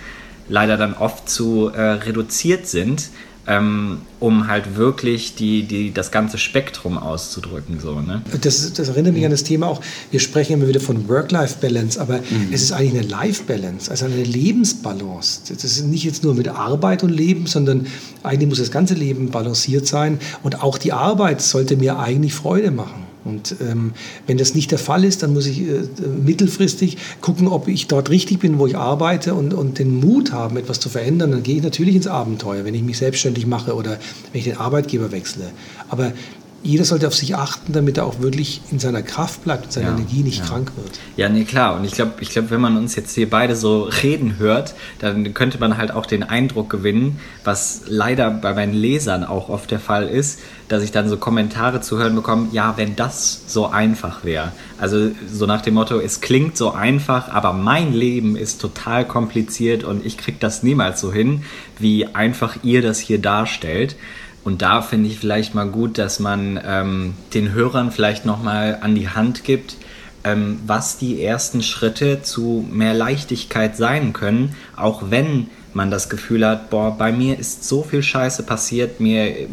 leider 0.51 0.77
dann 0.77 0.95
oft 0.95 1.31
zu 1.31 1.69
äh, 1.69 1.81
reduziert 1.81 2.67
sind, 2.67 3.09
ähm, 3.47 4.03
um 4.21 4.49
halt 4.49 4.77
wirklich 4.77 5.35
die, 5.35 5.63
die, 5.63 5.95
das 5.95 6.11
ganze 6.11 6.37
Spektrum 6.37 6.99
auszudrücken. 6.99 7.81
So, 7.81 8.01
ne? 8.01 8.23
das, 8.41 8.73
das 8.73 8.89
erinnert 8.89 9.15
mich 9.15 9.25
an 9.25 9.31
das 9.31 9.45
Thema 9.45 9.67
auch, 9.67 9.81
wir 10.11 10.21
sprechen 10.21 10.55
immer 10.55 10.69
wieder 10.69 10.81
von 10.81 11.09
Work-Life-Balance, 11.09 12.01
aber 12.01 12.19
mhm. 12.19 12.53
es 12.53 12.63
ist 12.63 12.73
eigentlich 12.73 13.01
eine 13.01 13.09
Life-Balance, 13.09 13.91
also 13.91 14.05
eine 14.05 14.23
Lebensbalance. 14.23 15.53
Das 15.55 15.65
ist 15.65 15.85
nicht 15.87 16.05
jetzt 16.05 16.23
nur 16.23 16.35
mit 16.35 16.49
Arbeit 16.49 17.03
und 17.03 17.11
Leben, 17.11 17.47
sondern 17.47 17.87
eigentlich 18.23 18.49
muss 18.49 18.59
das 18.59 18.71
ganze 18.71 18.95
Leben 18.95 19.31
balanciert 19.31 19.87
sein 19.87 20.19
und 20.43 20.63
auch 20.63 20.77
die 20.77 20.93
Arbeit 20.93 21.41
sollte 21.41 21.77
mir 21.77 21.99
eigentlich 21.99 22.35
Freude 22.35 22.71
machen. 22.71 23.10
Und 23.25 23.57
ähm, 23.61 23.93
wenn 24.27 24.39
das 24.39 24.55
nicht 24.55 24.71
der 24.71 24.79
Fall 24.79 25.05
ist, 25.05 25.23
dann 25.23 25.33
muss 25.33 25.47
ich 25.47 25.61
äh, 25.61 25.83
mittelfristig 26.25 26.97
gucken, 27.21 27.49
ob 27.49 27.69
ich 27.69 27.87
dort 27.87 28.11
richtig 28.11 28.41
bin, 28.41 28.59
wo 28.59 28.67
ich 28.67 28.77
arbeite 28.77 29.35
und, 29.35 29.53
und 29.53 29.79
den 29.79 30.01
Mut 30.01 30.33
haben, 30.33 30.57
etwas 30.57 30.81
zu 30.81 30.89
verändern. 30.89 31.31
Dann 31.31 31.43
gehe 31.43 31.57
ich 31.57 31.63
natürlich 31.63 31.95
ins 31.95 32.07
Abenteuer, 32.07 32.65
wenn 32.65 32.75
ich 32.75 32.83
mich 32.83 32.99
selbstständig 32.99 33.47
mache 33.47 33.75
oder 33.75 33.99
wenn 34.33 34.39
ich 34.39 34.45
den 34.45 34.57
Arbeitgeber 34.57 35.13
wechsle. 35.13 35.45
Aber 35.89 36.13
jeder 36.63 36.85
sollte 36.85 37.07
auf 37.07 37.15
sich 37.15 37.37
achten, 37.37 37.73
damit 37.73 37.97
er 37.97 38.05
auch 38.05 38.21
wirklich 38.21 38.61
in 38.71 38.79
seiner 38.79 39.03
Kraft 39.03 39.45
bleibt 39.45 39.65
und 39.65 39.73
seiner 39.73 39.89
ja, 39.89 39.95
Energie 39.95 40.23
nicht 40.23 40.41
ja. 40.41 40.47
krank 40.47 40.73
wird. 40.77 41.01
Ja, 41.17 41.29
nee, 41.29 41.45
klar. 41.45 41.77
Und 41.77 41.85
ich 41.85 41.93
glaube, 41.93 42.13
ich 42.21 42.31
glaub, 42.31 42.51
wenn 42.51 42.61
man 42.61 42.77
uns 42.77 42.97
jetzt 42.97 43.15
hier 43.15 43.31
beide 43.31 43.57
so 43.57 43.85
reden 44.03 44.39
hört, 44.39 44.75
dann 44.99 45.33
könnte 45.33 45.59
man 45.59 45.79
halt 45.79 45.91
auch 45.93 46.05
den 46.05 46.23
Eindruck 46.23 46.69
gewinnen, 46.69 47.19
was 47.45 47.83
leider 47.87 48.31
bei 48.31 48.53
meinen 48.53 48.75
Lesern 48.75 49.25
auch 49.25 49.49
oft 49.49 49.71
der 49.71 49.81
Fall 49.81 50.07
ist, 50.07 50.41
dass 50.69 50.83
ich 50.83 50.93
dann 50.93 51.09
so 51.09 51.17
Kommentare 51.17 51.81
zu 51.81 51.99
hören 51.99 52.15
bekomme, 52.15 52.49
ja, 52.53 52.75
wenn 52.77 52.95
das 52.95 53.43
so 53.47 53.67
einfach 53.67 54.23
wäre. 54.25 54.53
Also 54.79 55.11
so 55.33 55.47
nach 55.47 55.63
dem 55.63 55.75
Motto, 55.75 55.99
es 55.99 56.21
klingt 56.21 56.57
so 56.57 56.73
einfach, 56.73 57.29
aber 57.29 57.53
mein 57.53 57.93
Leben 57.93 58.37
ist 58.37 58.61
total 58.61 59.07
kompliziert 59.07 59.83
und 59.83 60.07
ich 60.07 60.17
kriege 60.17 60.39
das 60.39 60.63
niemals 60.63 61.01
so 61.01 61.13
hin, 61.13 61.43
wie 61.79 62.07
einfach 62.07 62.59
ihr 62.63 62.83
das 62.83 62.99
hier 63.01 63.19
darstellt. 63.19 63.97
Und 64.43 64.63
da 64.63 64.81
finde 64.83 65.09
ich 65.09 65.19
vielleicht 65.19 65.55
mal 65.55 65.69
gut, 65.69 65.99
dass 65.99 66.19
man 66.19 66.59
ähm, 66.65 67.15
den 67.35 67.53
Hörern 67.53 67.93
vielleicht 67.93 68.25
nochmal 68.25 68.79
an 68.81 68.95
die 68.95 69.09
Hand 69.09 69.45
gibt, 69.45 69.77
ähm, 70.25 70.61
was 70.67 70.99
die 70.99 71.23
ersten 71.23 71.63
Schritte 71.63 72.23
zu 72.23 72.67
mehr 72.71 72.95
Leichtigkeit 72.95 73.77
sein 73.77 74.13
können, 74.13 74.55
auch 74.77 75.11
wenn 75.11 75.49
man 75.75 75.91
das 75.91 76.09
Gefühl 76.09 76.47
hat, 76.47 76.71
boah, 76.71 76.97
bei 76.97 77.13
mir 77.13 77.39
ist 77.39 77.65
so 77.65 77.83
viel 77.83 78.03
Scheiße 78.03 78.43
passiert, 78.43 79.01
mir, 79.01 79.49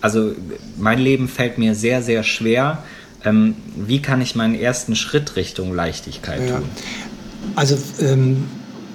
also 0.00 0.32
mein 0.78 0.98
Leben 0.98 1.28
fällt 1.28 1.58
mir 1.58 1.74
sehr, 1.74 2.02
sehr 2.02 2.22
schwer. 2.22 2.82
Ähm, 3.24 3.54
wie 3.76 4.00
kann 4.02 4.20
ich 4.20 4.34
meinen 4.34 4.54
ersten 4.54 4.96
Schritt 4.96 5.36
Richtung 5.36 5.74
Leichtigkeit 5.74 6.48
tun? 6.48 6.62
Ja. 6.62 7.52
Also 7.56 7.76
ähm, 8.00 8.44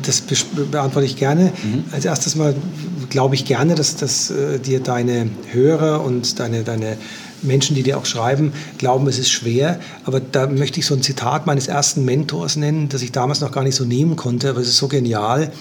das 0.02 0.22
beantworte 0.22 1.06
ich 1.06 1.16
gerne. 1.16 1.52
Mhm. 1.64 1.86
Als 1.92 2.06
erstes 2.06 2.36
mal 2.36 2.56
glaube 3.10 3.36
ich 3.36 3.46
gerne, 3.46 3.76
dass, 3.76 3.96
dass 3.96 4.30
äh, 4.30 4.60
dir 4.60 4.82
deine 4.82 5.30
Hörer 5.52 6.04
und 6.04 6.40
deine, 6.40 6.64
deine 6.64 6.98
Menschen, 7.42 7.76
die 7.76 7.84
dir 7.84 7.98
auch 7.98 8.06
schreiben, 8.06 8.54
glauben, 8.78 9.08
es 9.08 9.20
ist 9.20 9.30
schwer. 9.30 9.80
Aber 10.04 10.20
da 10.20 10.48
möchte 10.48 10.80
ich 10.80 10.86
so 10.86 10.96
ein 10.96 11.02
Zitat 11.02 11.46
meines 11.46 11.68
ersten 11.68 12.04
Mentors 12.04 12.56
nennen, 12.56 12.90
das 12.90 13.02
ich 13.02 13.12
damals 13.12 13.42
noch 13.42 13.52
gar 13.52 13.64
nicht 13.64 13.76
so 13.76 13.86
nehmen 13.86 14.16
konnte, 14.16 14.50
aber 14.50 14.60
es 14.60 14.68
ist 14.68 14.78
so 14.78 14.88
genial. 14.88 15.52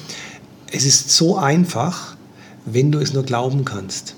Es 0.72 0.84
ist 0.84 1.10
so 1.10 1.36
einfach, 1.36 2.16
wenn 2.64 2.90
du 2.90 2.98
es 2.98 3.12
nur 3.12 3.22
glauben 3.22 3.64
kannst. 3.64 4.15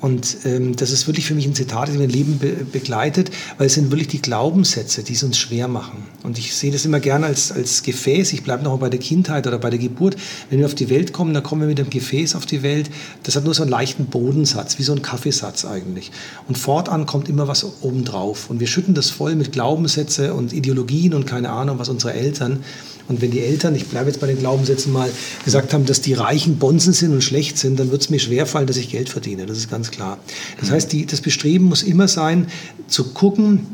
Und 0.00 0.38
ähm, 0.44 0.76
das 0.76 0.90
ist 0.90 1.06
wirklich 1.06 1.26
für 1.26 1.34
mich 1.34 1.46
ein 1.46 1.54
Zitat, 1.54 1.88
das 1.88 1.96
mein 1.96 2.10
Leben 2.10 2.38
be 2.38 2.66
begleitet, 2.70 3.30
weil 3.56 3.68
es 3.68 3.74
sind 3.74 3.90
wirklich 3.90 4.08
die 4.08 4.20
Glaubenssätze, 4.20 5.02
die 5.02 5.14
es 5.14 5.22
uns 5.22 5.38
schwer 5.38 5.68
machen. 5.68 6.04
Und 6.22 6.38
ich 6.38 6.54
sehe 6.54 6.70
das 6.70 6.84
immer 6.84 7.00
gerne 7.00 7.26
als, 7.26 7.50
als 7.50 7.82
Gefäß. 7.82 8.32
Ich 8.34 8.42
bleibe 8.42 8.62
noch 8.62 8.78
bei 8.78 8.90
der 8.90 9.00
Kindheit 9.00 9.46
oder 9.46 9.58
bei 9.58 9.70
der 9.70 9.78
Geburt. 9.78 10.16
Wenn 10.50 10.58
wir 10.58 10.66
auf 10.66 10.74
die 10.74 10.90
Welt 10.90 11.12
kommen, 11.12 11.32
dann 11.32 11.42
kommen 11.42 11.62
wir 11.62 11.68
mit 11.68 11.80
einem 11.80 11.90
Gefäß 11.90 12.34
auf 12.36 12.44
die 12.44 12.62
Welt. 12.62 12.90
Das 13.22 13.36
hat 13.36 13.44
nur 13.44 13.54
so 13.54 13.62
einen 13.62 13.70
leichten 13.70 14.06
Bodensatz, 14.06 14.78
wie 14.78 14.82
so 14.82 14.92
ein 14.92 15.00
Kaffeesatz 15.00 15.64
eigentlich. 15.64 16.12
Und 16.46 16.58
fortan 16.58 17.06
kommt 17.06 17.28
immer 17.28 17.48
was 17.48 17.64
obendrauf. 17.82 18.50
Und 18.50 18.60
wir 18.60 18.66
schütten 18.66 18.94
das 18.94 19.08
voll 19.08 19.34
mit 19.34 19.52
Glaubenssätze 19.52 20.34
und 20.34 20.52
Ideologien 20.52 21.14
und 21.14 21.26
keine 21.26 21.50
Ahnung, 21.50 21.78
was 21.78 21.88
unsere 21.88 22.12
Eltern 22.12 22.62
und 23.08 23.20
wenn 23.20 23.30
die 23.30 23.40
Eltern, 23.40 23.74
ich 23.74 23.86
bleibe 23.86 24.08
jetzt 24.08 24.20
bei 24.20 24.26
den 24.26 24.38
Glaubenssätzen 24.38 24.92
mal, 24.92 25.10
gesagt 25.44 25.72
haben, 25.72 25.86
dass 25.86 26.00
die 26.00 26.14
Reichen 26.14 26.58
Bonzen 26.58 26.92
sind 26.92 27.12
und 27.12 27.22
schlecht 27.22 27.58
sind, 27.58 27.78
dann 27.78 27.90
wird 27.90 28.02
es 28.02 28.10
mir 28.10 28.18
schwerfallen, 28.18 28.66
dass 28.66 28.76
ich 28.76 28.90
Geld 28.90 29.08
verdiene. 29.08 29.46
Das 29.46 29.58
ist 29.58 29.70
ganz 29.70 29.90
klar. 29.90 30.18
Das 30.60 30.70
heißt, 30.70 30.92
die, 30.92 31.06
das 31.06 31.20
Bestreben 31.20 31.66
muss 31.66 31.82
immer 31.82 32.08
sein, 32.08 32.48
zu 32.88 33.12
gucken, 33.12 33.66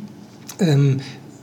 ähm, 0.58 1.00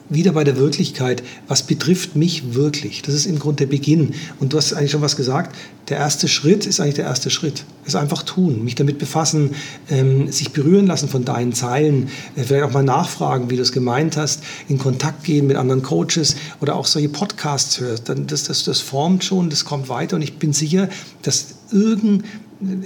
wieder 0.10 0.32
bei 0.32 0.44
der 0.44 0.58
Wirklichkeit, 0.58 1.24
was 1.48 1.64
betrifft 1.64 2.16
mich 2.16 2.56
wirklich? 2.56 3.02
Das 3.04 3.14
ist 3.14 3.26
im 3.26 3.40
Grunde 3.40 3.66
der 3.66 3.68
Beginn. 3.68 4.14
Und 4.40 4.54
du 4.54 4.58
hast 4.58 4.74
eigentlich 4.74 4.92
schon 4.92 5.02
was 5.02 5.16
gesagt. 5.16 5.56
Der 5.88 5.98
erste 5.98 6.28
Schritt 6.28 6.66
ist 6.66 6.80
eigentlich 6.80 6.96
der 6.96 7.06
erste 7.06 7.30
Schritt. 7.30 7.64
Es 7.86 7.96
einfach 7.96 8.24
tun, 8.24 8.64
mich 8.64 8.76
damit 8.76 9.00
befassen, 9.00 9.56
ähm, 9.90 10.32
sich 10.32 10.52
berühren 10.52 10.88
lassen 10.88 11.10
von 11.10 11.26
deinen 11.26 11.54
Zeilen, 11.54 12.10
äh, 12.36 12.44
vielleicht 12.44 12.66
auch 12.66 12.74
mal 12.74 12.84
nachfragen, 12.84 13.50
wie 13.50 13.56
du 13.56 13.62
es 13.62 13.72
gemeint 13.72 14.18
hast, 14.18 14.44
in 14.68 14.78
Kontakt 14.78 15.24
gehen 15.24 15.48
mit 15.48 15.58
anderen 15.58 15.82
Coaches 15.82 16.36
oder 16.62 16.76
auch 16.76 16.86
solche 16.86 17.10
Podcasts 17.10 17.80
hörst. 17.80 18.10
Das, 18.10 18.44
das, 18.44 18.64
das 18.64 18.80
formt 18.82 19.24
schon, 19.24 19.50
das 19.50 19.66
kommt 19.66 19.90
weiter 19.90 20.16
und 20.16 20.22
ich 20.22 20.38
bin 20.38 20.54
sicher, 20.54 20.90
dass 21.22 21.59
irgend 21.72 22.24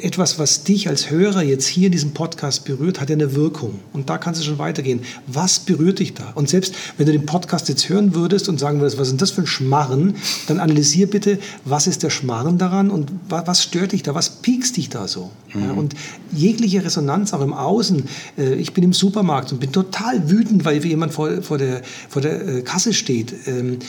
etwas, 0.02 0.38
was 0.38 0.64
dich 0.64 0.88
als 0.88 1.10
Hörer 1.10 1.42
jetzt 1.42 1.66
hier 1.66 1.88
in 1.88 1.92
diesem 1.92 2.12
Podcast 2.12 2.64
berührt, 2.64 3.02
hat 3.02 3.10
ja 3.10 3.16
eine 3.16 3.34
Wirkung. 3.34 3.80
Und 3.92 4.08
da 4.08 4.20
kannst 4.20 4.40
du 4.40 4.46
schon 4.46 4.60
weitergehen. 4.60 5.00
Was 5.26 5.60
berührt 5.60 5.98
dich 5.98 6.14
da? 6.14 6.32
Und 6.36 6.48
selbst 6.48 6.76
wenn 6.98 7.08
du 7.08 7.12
den 7.12 7.26
Podcast 7.26 7.70
jetzt 7.70 7.90
hören 7.90 8.14
würdest 8.14 8.50
und 8.50 8.60
sagen 8.60 8.80
würdest, 8.80 9.00
was 9.00 9.08
ist 9.08 9.20
das 9.20 9.32
für 9.32 9.42
ein 9.42 9.48
Schmarren, 9.48 10.16
dann 10.46 10.60
analysier 10.60 11.10
bitte, 11.10 11.40
was 11.66 11.88
ist 11.88 12.04
der 12.04 12.12
Schmarren 12.12 12.60
daran 12.60 12.92
und 12.92 13.12
was 13.30 13.64
stört 13.64 13.94
dich 13.94 14.04
da, 14.04 14.14
was 14.14 14.30
piekst 14.30 14.78
dich 14.78 14.90
da 14.90 15.08
so? 15.08 15.32
Mhm. 15.54 15.64
Ja, 15.64 15.72
und 15.72 15.96
jegliche 16.32 16.86
Resonanz 16.86 17.34
auch 17.34 17.42
im 17.42 17.54
Außen. 17.54 18.04
Äh, 18.38 18.54
ich 18.56 18.74
bin 18.74 18.84
im 18.84 18.94
Supermarkt 18.94 19.54
und 19.54 19.60
bin 19.60 19.72
total 19.72 20.30
wütend, 20.30 20.66
weil 20.66 20.86
jemand 20.86 21.14
vor, 21.14 21.42
vor, 21.42 21.58
der, 21.58 21.82
vor 22.10 22.22
der 22.22 22.48
äh, 22.48 22.62
Kasse 22.62 22.94
steht. 22.94 23.34
Ähm, 23.48 23.80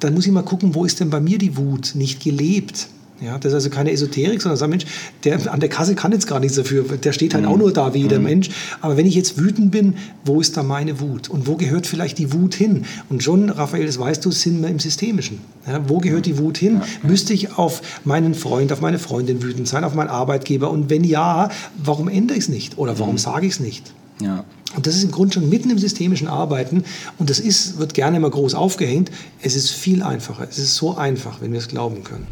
dann 0.00 0.14
muss 0.14 0.26
ich 0.26 0.32
mal 0.32 0.42
gucken, 0.42 0.74
wo 0.74 0.84
ist 0.84 0.98
denn 0.98 1.10
bei 1.10 1.20
mir 1.20 1.38
die 1.38 1.56
Wut 1.56 1.92
nicht 1.94 2.22
gelebt? 2.22 2.88
Ja, 3.20 3.36
das 3.36 3.50
ist 3.50 3.54
also 3.54 3.70
keine 3.70 3.90
Esoterik, 3.90 4.40
sondern 4.40 4.62
ein 4.62 4.70
Mensch, 4.70 4.86
der 5.24 5.52
an 5.52 5.60
der 5.60 5.68
Kasse 5.68 5.94
kann 5.94 6.12
jetzt 6.12 6.26
gar 6.26 6.38
nichts 6.38 6.56
dafür. 6.56 6.84
Der 6.84 7.12
steht 7.12 7.34
halt 7.34 7.44
mhm. 7.44 7.50
auch 7.50 7.56
nur 7.56 7.72
da 7.72 7.92
wie 7.94 8.02
jeder 8.02 8.18
mhm. 8.18 8.24
Mensch. 8.24 8.50
Aber 8.80 8.96
wenn 8.96 9.06
ich 9.06 9.14
jetzt 9.14 9.38
wütend 9.38 9.72
bin, 9.72 9.96
wo 10.24 10.40
ist 10.40 10.56
da 10.56 10.62
meine 10.62 11.00
Wut? 11.00 11.28
Und 11.28 11.46
wo 11.46 11.56
gehört 11.56 11.86
vielleicht 11.86 12.18
die 12.18 12.32
Wut 12.32 12.54
hin? 12.54 12.84
Und 13.08 13.22
schon, 13.22 13.50
Raphael, 13.50 13.86
das 13.86 13.98
weißt 13.98 14.24
du, 14.24 14.30
sind 14.30 14.62
wir 14.62 14.68
im 14.68 14.78
Systemischen. 14.78 15.40
Ja, 15.66 15.88
wo 15.88 15.98
gehört 15.98 16.26
die 16.26 16.38
Wut 16.38 16.58
hin? 16.58 16.80
Ja. 16.80 17.08
Müsste 17.08 17.34
ich 17.34 17.58
auf 17.58 17.82
meinen 18.04 18.34
Freund, 18.34 18.72
auf 18.72 18.80
meine 18.80 18.98
Freundin 18.98 19.42
wütend 19.42 19.66
sein, 19.66 19.82
auf 19.82 19.94
meinen 19.94 20.10
Arbeitgeber? 20.10 20.70
Und 20.70 20.88
wenn 20.88 21.02
ja, 21.02 21.50
warum 21.76 22.08
ändere 22.08 22.38
ich 22.38 22.44
es 22.44 22.48
nicht? 22.48 22.78
Oder 22.78 22.98
warum 22.98 23.14
mhm. 23.14 23.18
sage 23.18 23.46
ich 23.46 23.54
es 23.54 23.60
nicht? 23.60 23.92
Ja. 24.20 24.44
Und 24.76 24.86
das 24.86 24.94
ist 24.94 25.02
im 25.02 25.10
Grunde 25.10 25.34
schon 25.34 25.48
mitten 25.48 25.70
im 25.70 25.78
systemischen 25.78 26.28
Arbeiten. 26.28 26.84
Und 27.18 27.30
das 27.30 27.40
ist, 27.40 27.78
wird 27.78 27.94
gerne 27.94 28.18
immer 28.18 28.30
groß 28.30 28.54
aufgehängt. 28.54 29.10
Es 29.40 29.56
ist 29.56 29.70
viel 29.70 30.02
einfacher. 30.02 30.46
Es 30.48 30.58
ist 30.58 30.76
so 30.76 30.96
einfach, 30.96 31.40
wenn 31.40 31.52
wir 31.52 31.58
es 31.58 31.68
glauben 31.68 32.04
können. 32.04 32.26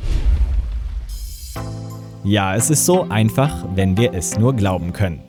Ja, 2.27 2.57
es 2.57 2.71
ist 2.71 2.85
so 2.85 3.07
einfach, 3.09 3.65
wenn 3.77 3.97
wir 3.97 4.13
es 4.13 4.37
nur 4.37 4.53
glauben 4.53 4.93
können. 4.93 5.21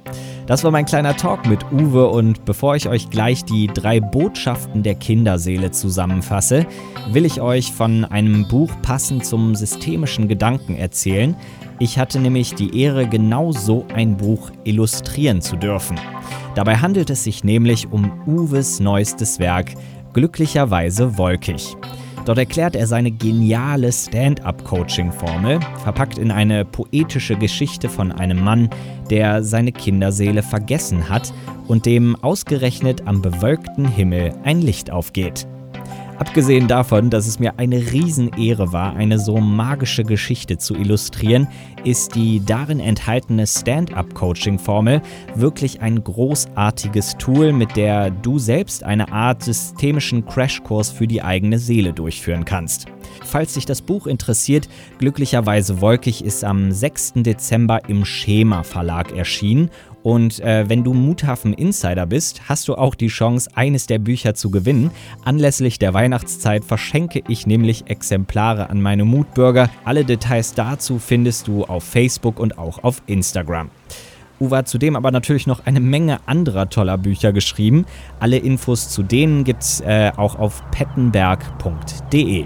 Das 0.48 0.64
war 0.64 0.72
mein 0.72 0.86
kleiner 0.86 1.16
Talk 1.16 1.46
mit 1.46 1.64
Uwe 1.72 2.08
und 2.08 2.44
bevor 2.44 2.76
ich 2.76 2.90
euch 2.90 3.12
gleich 3.12 3.46
die 3.46 3.68
drei 3.68 4.00
Botschaften 4.00 4.82
der 4.82 4.96
Kinderseele 4.96 5.70
zusammenfasse, 5.70 6.66
will 7.12 7.26
ich 7.26 7.40
euch 7.40 7.72
von 7.72 8.04
einem 8.04 8.48
Buch 8.48 8.72
passend 8.82 9.28
zum 9.28 9.54
systemischen 9.54 10.28
Gedanken 10.28 10.76
erzählen. 10.76 11.36
Ich 11.78 12.00
hatte 12.00 12.20
nämlich 12.20 12.56
die 12.56 12.82
Ehre, 12.82 13.08
genau 13.08 13.52
so 13.52 13.86
ein 13.94 14.18
Buch 14.18 14.50
illustrieren 14.64 15.42
zu 15.42 15.56
dürfen. 15.56 16.00
Dabei 16.56 16.78
handelt 16.78 17.12
es 17.12 17.24
sich 17.24 17.44
nämlich 17.44 17.92
um 17.92 18.12
Uwes 18.26 18.80
neuestes 18.80 19.38
Werk, 19.38 19.76
glücklicherweise 20.14 21.16
wolkig. 21.20 21.78
Dort 22.28 22.40
erklärt 22.40 22.76
er 22.76 22.88
seine 22.88 23.10
geniale 23.10 23.90
Stand-up-Coaching-Formel, 23.90 25.62
verpackt 25.82 26.18
in 26.18 26.30
eine 26.30 26.66
poetische 26.66 27.38
Geschichte 27.38 27.88
von 27.88 28.12
einem 28.12 28.44
Mann, 28.44 28.70
der 29.10 29.46
seine 29.46 29.72
Kinderseele 29.72 30.44
vergessen 30.44 31.08
hat 31.08 31.34
und 31.70 31.86
dem 31.86 32.18
ausgerechnet 32.22 33.08
am 33.08 33.22
bewölkten 33.22 33.88
Himmel 33.88 34.34
ein 34.44 34.62
Licht 34.62 34.92
aufgeht. 34.92 35.48
Abgesehen 36.20 36.68
davon, 36.68 37.12
dass 37.12 37.28
es 37.28 37.38
mir 37.38 37.60
eine 37.60 37.78
Riesenehre 37.92 38.74
war, 38.74 38.96
eine 38.96 39.20
so 39.20 39.38
magische 39.38 40.02
Geschichte 40.02 40.58
zu 40.58 40.74
illustrieren, 40.74 41.48
ist 41.84 42.16
die 42.16 42.44
darin 42.44 42.80
enthaltene 42.80 43.46
Stand-up-Coaching-Formel 43.46 45.04
wirklich 45.36 45.82
ein 45.82 46.04
großartiges 46.04 47.18
Tool, 47.20 47.54
mit 47.54 47.76
der 47.76 48.10
du 48.10 48.40
selbst 48.40 48.84
eine 48.84 49.12
Art 49.12 49.44
systemischen 49.44 50.26
Crashkurs 50.26 50.90
für 50.90 51.06
die 51.06 51.22
eigene 51.22 51.60
Seele 51.60 51.94
durchführen 51.94 52.46
kannst. 52.46 52.88
Falls 53.24 53.54
dich 53.54 53.68
das 53.68 53.84
Buch 53.84 54.08
interessiert, 54.08 54.68
glücklicherweise 54.98 55.82
wolkig 55.82 56.26
ist 56.26 56.44
am 56.44 56.72
6. 56.72 57.14
Dezember 57.18 57.88
im 57.88 58.06
Schema 58.06 58.64
Verlag 58.64 59.16
erschienen 59.16 59.70
und 60.08 60.40
äh, 60.40 60.70
wenn 60.70 60.86
du 60.86 60.94
Muthafen 60.94 61.52
Insider 61.52 62.06
bist, 62.06 62.48
hast 62.48 62.70
du 62.70 62.76
auch 62.76 62.96
die 62.96 63.10
Chance, 63.10 63.50
eines 63.56 63.88
der 63.88 64.00
Bücher 64.00 64.36
zu 64.36 64.50
gewinnen. 64.50 64.90
Anlässlich 65.26 65.80
der 65.80 65.94
Weihnachtszeit 65.94 66.64
verschenke 66.64 67.22
ich 67.28 67.46
nämlich 67.46 67.90
Exemplare 67.90 68.70
an 68.70 68.82
meine 68.82 69.04
Mutbürger. 69.04 69.70
Alle 69.84 70.06
Details 70.06 70.54
dazu 70.54 70.98
findest 70.98 71.50
du 71.50 71.66
auf 71.66 71.84
Facebook 71.84 72.40
und 72.40 72.58
auch 72.58 72.86
auf 72.86 73.02
Instagram. 73.06 73.70
Uwe 74.40 74.56
hat 74.56 74.70
zudem 74.70 74.96
aber 74.96 75.12
natürlich 75.12 75.46
noch 75.46 75.66
eine 75.66 75.82
Menge 75.82 76.22
anderer 76.26 76.70
toller 76.70 76.98
Bücher 76.98 77.34
geschrieben. 77.34 77.86
Alle 78.22 78.38
Infos 78.38 78.88
zu 78.88 79.04
denen 79.04 79.44
gibt's 79.44 79.82
äh, 79.82 80.14
auch 80.16 80.40
auf 80.40 80.64
pettenberg.de. 80.72 82.46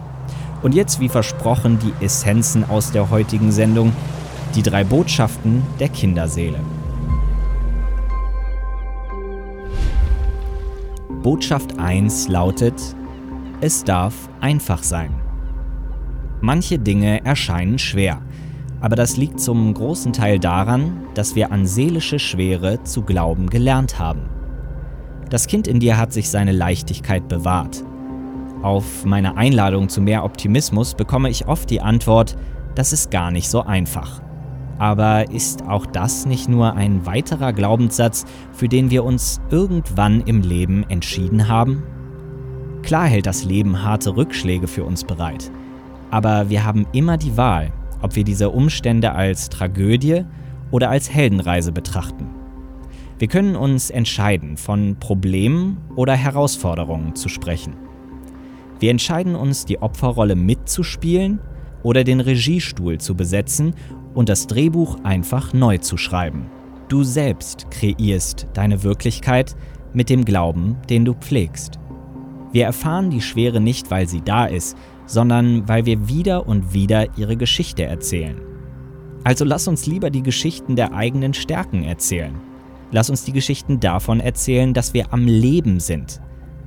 Und 0.64 0.74
jetzt, 0.74 1.00
wie 1.00 1.10
versprochen, 1.10 1.78
die 1.78 2.04
Essenzen 2.04 2.68
aus 2.68 2.92
der 2.92 3.12
heutigen 3.12 3.52
Sendung. 3.52 3.94
Die 4.56 4.64
drei 4.64 4.84
Botschaften 4.84 5.62
der 5.80 5.90
Kinderseele. 5.90 6.58
Botschaft 11.24 11.78
1 11.78 12.30
lautet, 12.30 12.74
es 13.62 13.84
darf 13.84 14.28
einfach 14.40 14.82
sein. 14.82 15.14
Manche 16.42 16.80
Dinge 16.80 17.24
erscheinen 17.24 17.78
schwer, 17.78 18.24
aber 18.80 18.96
das 18.96 19.18
liegt 19.18 19.40
zum 19.40 19.72
großen 19.72 20.14
Teil 20.14 20.40
daran, 20.40 21.04
dass 21.14 21.36
wir 21.36 21.52
an 21.52 21.68
seelische 21.68 22.18
Schwere 22.18 22.82
zu 22.82 23.04
glauben 23.04 23.52
gelernt 23.52 24.00
haben. 24.00 24.22
Das 25.30 25.46
Kind 25.46 25.68
in 25.68 25.80
dir 25.80 26.00
hat 26.00 26.12
sich 26.12 26.28
seine 26.28 26.54
Leichtigkeit 26.54 27.28
bewahrt. 27.28 27.84
Auf 28.64 29.06
meine 29.06 29.38
Einladung 29.38 29.90
zu 29.90 30.02
mehr 30.02 30.24
Optimismus 30.24 30.96
bekomme 30.96 31.30
ich 31.30 31.48
oft 31.48 31.70
die 31.70 31.82
Antwort, 31.82 32.36
das 32.74 32.94
ist 32.94 33.12
gar 33.12 33.30
nicht 33.30 33.48
so 33.48 33.62
einfach. 33.62 34.24
Aber 34.82 35.30
ist 35.30 35.68
auch 35.68 35.86
das 35.86 36.26
nicht 36.26 36.50
nur 36.50 36.74
ein 36.74 37.06
weiterer 37.06 37.54
Glaubenssatz, 37.54 38.26
für 38.52 38.68
den 38.68 38.90
wir 38.90 39.04
uns 39.04 39.40
irgendwann 39.52 40.22
im 40.22 40.42
Leben 40.42 40.90
entschieden 40.90 41.48
haben? 41.48 41.84
Klar 42.82 43.06
hält 43.06 43.28
das 43.28 43.44
Leben 43.44 43.84
harte 43.84 44.18
Rückschläge 44.18 44.68
für 44.68 44.84
uns 44.84 45.04
bereit. 45.04 45.52
Aber 46.10 46.50
wir 46.50 46.66
haben 46.66 46.88
immer 46.94 47.18
die 47.18 47.38
Wahl, 47.38 47.72
ob 48.02 48.16
wir 48.16 48.24
diese 48.24 48.50
Umstände 48.50 49.12
als 49.12 49.50
Tragödie 49.50 50.26
oder 50.72 50.90
als 50.90 51.14
Heldenreise 51.14 51.72
betrachten. 51.72 52.32
Wir 53.20 53.28
können 53.28 53.56
uns 53.56 53.92
entscheiden, 53.92 54.58
von 54.58 54.96
Problemen 55.00 55.78
oder 55.96 56.16
Herausforderungen 56.16 57.14
zu 57.14 57.30
sprechen. 57.30 57.76
Wir 58.80 58.90
entscheiden 58.90 59.36
uns, 59.36 59.66
die 59.66 59.80
Opferrolle 59.80 60.36
mitzuspielen 60.36 61.40
oder 61.84 62.04
den 62.04 62.20
Regiestuhl 62.20 62.98
zu 62.98 63.14
besetzen 63.14 63.76
und 64.14 64.30
das 64.30 64.48
Drehbuch 64.48 64.98
einfach 65.04 65.54
neu 65.54 65.78
zu 65.78 65.98
schreiben. 65.98 66.50
Du 66.88 67.04
selbst 67.04 67.72
kreierst 67.72 68.48
deine 68.54 68.84
Wirklichkeit 68.84 69.56
mit 69.94 70.10
dem 70.10 70.26
Glauben, 70.26 70.78
den 70.90 71.06
du 71.06 71.14
pflegst. 71.14 71.80
Wir 72.52 72.66
erfahren 72.66 73.10
die 73.10 73.22
Schwere 73.22 73.62
nicht, 73.62 73.92
weil 73.92 74.08
sie 74.08 74.22
da 74.22 74.46
ist, 74.46 74.78
sondern 75.06 75.68
weil 75.68 75.86
wir 75.86 76.08
wieder 76.08 76.48
und 76.48 76.74
wieder 76.74 77.18
ihre 77.18 77.38
Geschichte 77.38 77.84
erzählen. 77.84 78.42
Also 79.24 79.46
lass 79.46 79.68
uns 79.68 79.86
lieber 79.86 80.10
die 80.10 80.24
Geschichten 80.24 80.76
der 80.76 80.94
eigenen 80.94 81.34
Stärken 81.34 81.84
erzählen. 81.84 82.36
Lass 82.92 83.10
uns 83.10 83.24
die 83.24 83.32
Geschichten 83.32 83.80
davon 83.80 84.20
erzählen, 84.20 84.74
dass 84.74 84.94
wir 84.94 85.14
am 85.14 85.26
Leben 85.26 85.80
sind. 85.80 86.20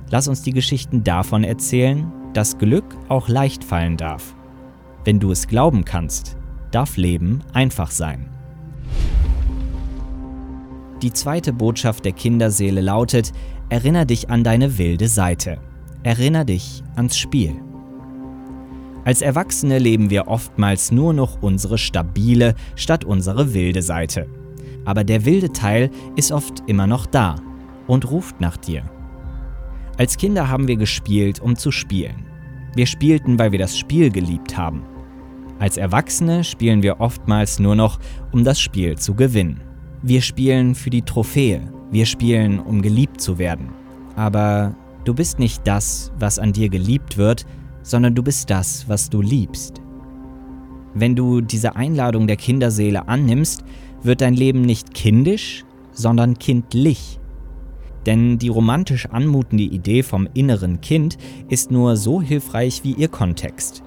Lass 0.09 0.27
uns 0.27 0.41
die 0.41 0.53
Geschichten 0.53 1.03
davon 1.03 1.43
erzählen, 1.43 2.11
dass 2.33 2.57
Glück 2.57 2.85
auch 3.09 3.27
leicht 3.27 3.63
fallen 3.63 3.97
darf. 3.97 4.35
Wenn 5.03 5.19
du 5.19 5.31
es 5.31 5.47
glauben 5.47 5.85
kannst, 5.85 6.37
darf 6.75 6.97
Leben 6.97 7.41
einfach 7.53 7.89
sein. 7.89 8.29
Die 11.01 11.13
zweite 11.13 11.53
Botschaft 11.53 12.03
der 12.03 12.11
Kinderseele 12.11 12.81
lautet, 12.81 13.31
erinner 13.69 14.03
dich 14.03 14.29
an 14.29 14.43
deine 14.43 14.77
wilde 14.77 15.07
Seite. 15.07 15.59
Erinner 16.03 16.43
dich 16.43 16.83
ans 16.97 17.17
Spiel. 17.17 17.55
Als 19.05 19.21
Erwachsene 19.21 19.79
leben 19.79 20.09
wir 20.09 20.27
oftmals 20.27 20.91
nur 20.91 21.13
noch 21.13 21.41
unsere 21.41 21.77
stabile 21.77 22.55
statt 22.75 23.05
unsere 23.05 23.53
wilde 23.53 23.81
Seite. 23.81 24.27
Aber 24.83 25.05
der 25.05 25.23
wilde 25.23 25.53
Teil 25.53 25.89
ist 26.17 26.33
oft 26.33 26.61
immer 26.67 26.87
noch 26.87 27.05
da 27.05 27.37
und 27.87 28.11
ruft 28.11 28.41
nach 28.41 28.57
dir. 28.57 28.83
Als 29.97 30.17
Kinder 30.17 30.49
haben 30.49 30.67
wir 30.67 30.75
gespielt, 30.75 31.39
um 31.39 31.55
zu 31.55 31.71
spielen. 31.71 32.25
Wir 32.75 32.85
spielten, 32.85 33.39
weil 33.39 33.53
wir 33.53 33.59
das 33.59 33.77
Spiel 33.77 34.09
geliebt 34.09 34.57
haben. 34.57 34.83
Als 35.57 35.77
Erwachsene 35.77 36.43
spielen 36.43 36.83
wir 36.83 36.99
oftmals 36.99 37.59
nur 37.59 37.75
noch, 37.75 37.99
um 38.31 38.43
das 38.43 38.59
Spiel 38.59 38.97
zu 38.97 39.13
gewinnen. 39.13 39.61
Wir 40.01 40.21
spielen 40.21 40.75
für 40.75 40.89
die 40.89 41.01
Trophäe, 41.01 41.61
wir 41.91 42.05
spielen, 42.05 42.59
um 42.59 42.81
geliebt 42.81 43.21
zu 43.21 43.37
werden. 43.37 43.69
Aber 44.15 44.75
du 45.05 45.13
bist 45.13 45.39
nicht 45.39 45.65
das, 45.65 46.11
was 46.19 46.39
an 46.39 46.51
dir 46.51 46.69
geliebt 46.69 47.17
wird, 47.17 47.45
sondern 47.83 48.15
du 48.15 48.21
bist 48.21 48.49
das, 48.49 48.89
was 48.89 49.09
du 49.09 49.21
liebst. 49.21 49.81
Wenn 50.93 51.15
du 51.15 51.41
diese 51.41 51.75
Einladung 51.75 52.27
der 52.27 52.37
Kinderseele 52.37 53.07
annimmst, 53.07 53.63
wird 54.03 54.21
dein 54.21 54.33
Leben 54.33 54.61
nicht 54.61 54.93
kindisch, 54.93 55.63
sondern 55.91 56.37
kindlich. 56.37 57.19
Denn 58.05 58.37
die 58.37 58.49
romantisch 58.49 59.07
anmutende 59.07 59.63
Idee 59.63 60.03
vom 60.03 60.27
inneren 60.33 60.81
Kind 60.81 61.17
ist 61.49 61.71
nur 61.71 61.95
so 61.95 62.21
hilfreich 62.21 62.83
wie 62.83 62.93
ihr 62.93 63.07
Kontext. 63.07 63.84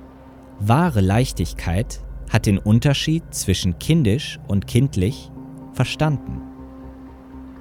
Wahre 0.61 1.01
Leichtigkeit 1.01 2.01
hat 2.31 2.47
den 2.47 2.59
Unterschied 2.59 3.23
zwischen 3.31 3.79
kindisch 3.79 4.41
und 4.49 4.67
kindlich 4.67 5.31
verstanden. 5.73 6.43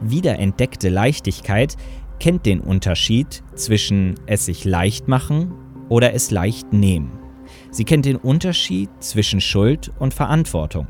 Wiederentdeckte 0.02 0.90
Leichtigkeit 0.90 1.76
kennt 2.20 2.46
den 2.48 2.60
Unterschied 2.60 3.44
zwischen 3.56 4.16
es 4.26 4.46
sich 4.46 4.66
leicht 4.66 5.08
machen 5.08 5.54
oder 5.90 6.14
es 6.14 6.32
leicht 6.32 6.74
nehmen. 6.74 7.12
Sie 7.70 7.84
kennt 7.84 8.06
den 8.06 8.16
Unterschied 8.16 8.90
zwischen 9.00 9.42
Schuld 9.42 9.92
und 10.00 10.14
Verantwortung. 10.16 10.88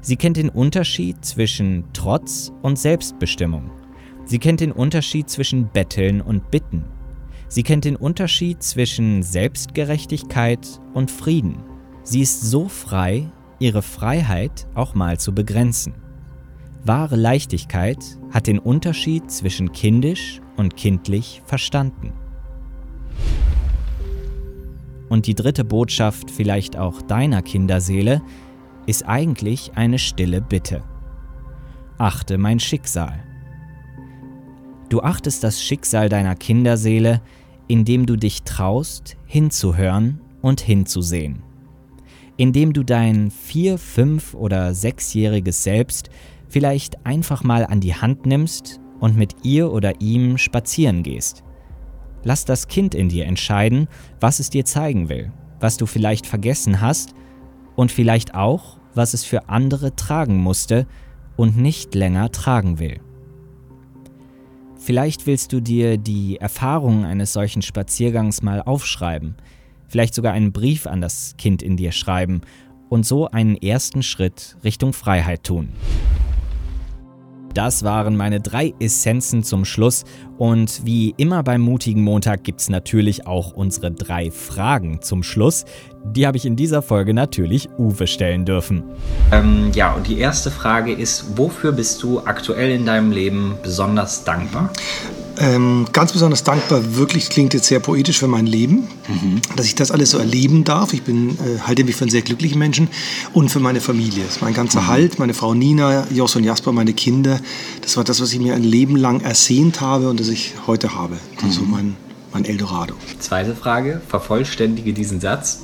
Sie 0.00 0.16
kennt 0.16 0.38
den 0.38 0.48
Unterschied 0.48 1.24
zwischen 1.24 1.84
Trotz 1.92 2.52
und 2.62 2.78
Selbstbestimmung. 2.78 3.70
Sie 4.24 4.38
kennt 4.38 4.60
den 4.60 4.72
Unterschied 4.72 5.28
zwischen 5.28 5.68
Betteln 5.68 6.22
und 6.22 6.50
Bitten. 6.50 6.84
Sie 7.48 7.62
kennt 7.62 7.84
den 7.84 7.96
Unterschied 7.96 8.62
zwischen 8.62 9.22
Selbstgerechtigkeit 9.22 10.80
und 10.92 11.10
Frieden. 11.10 11.58
Sie 12.02 12.20
ist 12.20 12.42
so 12.42 12.68
frei, 12.68 13.30
ihre 13.58 13.82
Freiheit 13.82 14.66
auch 14.74 14.94
mal 14.94 15.18
zu 15.18 15.34
begrenzen. 15.34 15.94
Wahre 16.84 17.16
Leichtigkeit 17.16 17.98
hat 18.30 18.46
den 18.46 18.58
Unterschied 18.58 19.30
zwischen 19.30 19.72
kindisch 19.72 20.40
und 20.56 20.76
kindlich 20.76 21.42
verstanden. 21.46 22.12
Und 25.08 25.26
die 25.26 25.34
dritte 25.34 25.64
Botschaft 25.64 26.30
vielleicht 26.30 26.76
auch 26.76 27.00
deiner 27.00 27.40
Kinderseele 27.40 28.20
ist 28.86 29.06
eigentlich 29.06 29.72
eine 29.76 29.98
stille 29.98 30.40
Bitte. 30.40 30.82
Achte 31.98 32.36
mein 32.36 32.60
Schicksal. 32.60 33.22
Du 34.88 35.00
achtest 35.00 35.42
das 35.42 35.62
Schicksal 35.62 36.08
deiner 36.08 36.34
Kinderseele, 36.34 37.20
indem 37.68 38.06
du 38.06 38.16
dich 38.16 38.42
traust, 38.42 39.16
hinzuhören 39.26 40.20
und 40.42 40.60
hinzusehen. 40.60 41.42
Indem 42.36 42.72
du 42.72 42.82
dein 42.82 43.30
vier, 43.30 43.78
fünf 43.78 44.34
oder 44.34 44.74
sechsjähriges 44.74 45.62
Selbst 45.62 46.10
vielleicht 46.48 47.06
einfach 47.06 47.42
mal 47.42 47.64
an 47.66 47.80
die 47.80 47.94
Hand 47.94 48.26
nimmst 48.26 48.80
und 49.00 49.16
mit 49.16 49.34
ihr 49.42 49.72
oder 49.72 50.00
ihm 50.00 50.38
spazieren 50.38 51.02
gehst. 51.02 51.42
Lass 52.22 52.44
das 52.44 52.68
Kind 52.68 52.94
in 52.94 53.08
dir 53.08 53.26
entscheiden, 53.26 53.88
was 54.20 54.40
es 54.40 54.50
dir 54.50 54.64
zeigen 54.64 55.08
will, 55.08 55.32
was 55.60 55.76
du 55.76 55.86
vielleicht 55.86 56.26
vergessen 56.26 56.80
hast 56.80 57.14
und 57.76 57.92
vielleicht 57.92 58.34
auch, 58.34 58.78
was 58.94 59.14
es 59.14 59.24
für 59.24 59.48
andere 59.48 59.94
tragen 59.96 60.36
musste 60.36 60.86
und 61.36 61.56
nicht 61.56 61.94
länger 61.94 62.30
tragen 62.30 62.78
will. 62.78 63.00
Vielleicht 64.84 65.26
willst 65.26 65.54
du 65.54 65.60
dir 65.60 65.96
die 65.96 66.36
Erfahrungen 66.36 67.06
eines 67.06 67.32
solchen 67.32 67.62
Spaziergangs 67.62 68.42
mal 68.42 68.60
aufschreiben, 68.60 69.34
vielleicht 69.88 70.12
sogar 70.14 70.34
einen 70.34 70.52
Brief 70.52 70.86
an 70.86 71.00
das 71.00 71.36
Kind 71.38 71.62
in 71.62 71.78
dir 71.78 71.90
schreiben 71.90 72.42
und 72.90 73.06
so 73.06 73.30
einen 73.30 73.56
ersten 73.56 74.02
Schritt 74.02 74.58
Richtung 74.62 74.92
Freiheit 74.92 75.42
tun. 75.42 75.70
Das 77.54 77.84
waren 77.84 78.16
meine 78.16 78.40
drei 78.40 78.74
Essenzen 78.80 79.44
zum 79.44 79.64
Schluss. 79.64 80.04
Und 80.36 80.84
wie 80.84 81.14
immer 81.16 81.44
beim 81.44 81.60
mutigen 81.60 82.02
Montag 82.02 82.42
gibt 82.42 82.60
es 82.60 82.68
natürlich 82.68 83.28
auch 83.28 83.52
unsere 83.52 83.92
drei 83.92 84.32
Fragen 84.32 85.00
zum 85.00 85.22
Schluss. 85.22 85.64
Die 86.04 86.26
habe 86.26 86.36
ich 86.36 86.44
in 86.44 86.56
dieser 86.56 86.82
Folge 86.82 87.14
natürlich 87.14 87.68
Uwe 87.78 88.08
stellen 88.08 88.44
dürfen. 88.44 88.82
Ähm, 89.30 89.70
ja, 89.72 89.92
und 89.92 90.08
die 90.08 90.18
erste 90.18 90.50
Frage 90.50 90.92
ist, 90.92 91.38
wofür 91.38 91.70
bist 91.72 92.02
du 92.02 92.20
aktuell 92.20 92.72
in 92.72 92.84
deinem 92.84 93.12
Leben 93.12 93.54
besonders 93.62 94.24
dankbar? 94.24 94.70
Ähm, 95.38 95.86
ganz 95.92 96.12
besonders 96.12 96.44
dankbar, 96.44 96.96
wirklich 96.96 97.28
klingt 97.28 97.54
jetzt 97.54 97.66
sehr 97.66 97.80
poetisch 97.80 98.18
für 98.18 98.28
mein 98.28 98.46
Leben, 98.46 98.88
mhm. 99.08 99.40
dass 99.56 99.66
ich 99.66 99.74
das 99.74 99.90
alles 99.90 100.10
so 100.10 100.18
erleben 100.18 100.64
darf. 100.64 100.92
Ich 100.92 101.02
bin, 101.02 101.30
äh, 101.30 101.60
halte 101.66 101.84
mich 101.84 101.96
für 101.96 102.02
einen 102.02 102.10
sehr 102.10 102.22
glücklichen 102.22 102.58
Menschen 102.58 102.88
und 103.32 103.48
für 103.48 103.60
meine 103.60 103.80
Familie. 103.80 104.24
Das 104.24 104.36
ist 104.36 104.42
mein 104.42 104.54
ganzer 104.54 104.82
mhm. 104.82 104.86
Halt, 104.86 105.18
meine 105.18 105.34
Frau 105.34 105.54
Nina, 105.54 106.06
Jos 106.10 106.36
und 106.36 106.44
Jasper, 106.44 106.72
meine 106.72 106.92
Kinder. 106.92 107.40
Das 107.82 107.96
war 107.96 108.04
das, 108.04 108.20
was 108.20 108.32
ich 108.32 108.38
mir 108.38 108.54
ein 108.54 108.62
Leben 108.62 108.96
lang 108.96 109.20
ersehnt 109.22 109.80
habe 109.80 110.08
und 110.08 110.20
das 110.20 110.28
ich 110.28 110.54
heute 110.66 110.94
habe. 110.94 111.16
Das 111.40 111.50
ist 111.50 111.56
so 111.56 111.62
mhm. 111.62 111.70
mein, 111.70 111.96
mein 112.32 112.44
Eldorado. 112.44 112.94
Zweite 113.18 113.56
Frage, 113.56 114.00
vervollständige 114.06 114.92
diesen 114.92 115.20
Satz. 115.20 115.60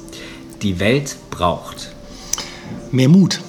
Die 0.62 0.80
Welt 0.80 1.16
braucht 1.30 1.92
mehr 2.92 3.08
Mut. 3.08 3.40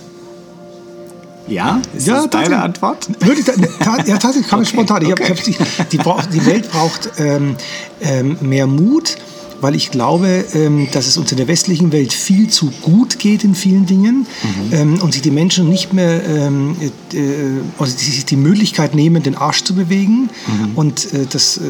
Ja? 1.51 1.81
Ist 1.93 2.07
ja, 2.07 2.15
das 2.15 2.29
deine 2.29 2.61
Antwort? 2.61 3.07
Wirklich, 3.19 3.45
ja, 3.47 4.17
tatsächlich 4.17 4.47
kam 4.47 4.59
okay. 4.61 4.69
spontan. 4.69 5.01
Ich 5.03 5.11
okay. 5.11 5.29
hab, 5.29 5.47
ich 5.47 5.57
die, 5.91 5.97
die, 5.97 6.45
Welt 6.45 6.71
braucht 6.71 7.11
ähm, 7.17 7.55
ähm, 8.01 8.37
mehr 8.41 8.67
Mut 8.67 9.17
weil 9.62 9.76
ich 9.76 9.91
glaube, 9.91 10.45
ähm, 10.54 10.88
dass 10.91 11.08
es 11.08 11.17
uns 11.17 11.32
in 11.32 11.38
der 11.38 11.47
westlichen 11.47 11.91
Welt 11.91 12.12
viel 12.13 12.50
zu 12.50 12.71
gut 12.82 13.19
geht 13.19 13.43
in 13.43 13.56
vielen 13.56 13.86
Dingen 13.86 14.28
mhm. 14.43 14.74
ähm, 14.74 15.02
und 15.02 15.13
sich 15.13 15.21
die 15.21 15.32
Menschen 15.32 15.69
nicht 15.69 15.93
mehr 15.93 16.24
ähm, 16.28 16.76
äh, 17.13 17.62
also 17.78 17.95
die, 17.97 18.26
die 18.26 18.36
Möglichkeit 18.36 18.95
nehmen, 18.95 19.24
den 19.24 19.36
Arsch 19.36 19.63
zu 19.63 19.76
bewegen. 19.76 20.30
Mhm. 20.47 20.71
Und 20.76 21.13
äh, 21.13 21.26
das 21.30 21.58
äh, 21.58 21.62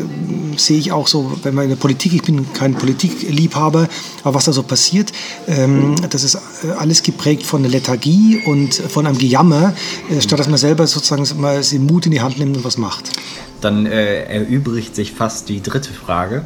sehe 0.57 0.79
ich 0.79 0.91
auch 0.91 1.07
so, 1.07 1.31
wenn 1.43 1.53
man 1.53 1.65
in 1.65 1.69
der 1.71 1.77
Politik, 1.77 2.13
ich 2.13 2.23
bin 2.23 2.51
kein 2.53 2.73
Politikliebhaber, 2.75 3.87
aber 4.23 4.35
was 4.35 4.45
da 4.45 4.53
so 4.53 4.63
passiert, 4.63 5.11
ähm, 5.47 5.95
das 6.09 6.23
ist 6.23 6.35
äh, 6.35 6.71
alles 6.77 7.03
geprägt 7.03 7.43
von 7.43 7.61
der 7.61 7.71
Lethargie 7.71 8.41
und 8.45 8.73
von 8.73 9.05
einem 9.05 9.17
Gejammer, 9.17 9.73
äh, 10.09 10.21
statt 10.21 10.39
dass 10.39 10.47
man 10.47 10.57
selber 10.57 10.87
sozusagen 10.87 11.27
mal 11.41 11.61
den 11.61 11.85
Mut 11.85 12.05
in 12.05 12.11
die 12.11 12.21
Hand 12.21 12.39
nimmt 12.39 12.57
und 12.57 12.63
was 12.63 12.77
macht. 12.77 13.11
Dann 13.59 13.85
äh, 13.85 14.23
erübrigt 14.23 14.95
sich 14.95 15.11
fast 15.11 15.49
die 15.49 15.61
dritte 15.61 15.91
Frage. 15.93 16.45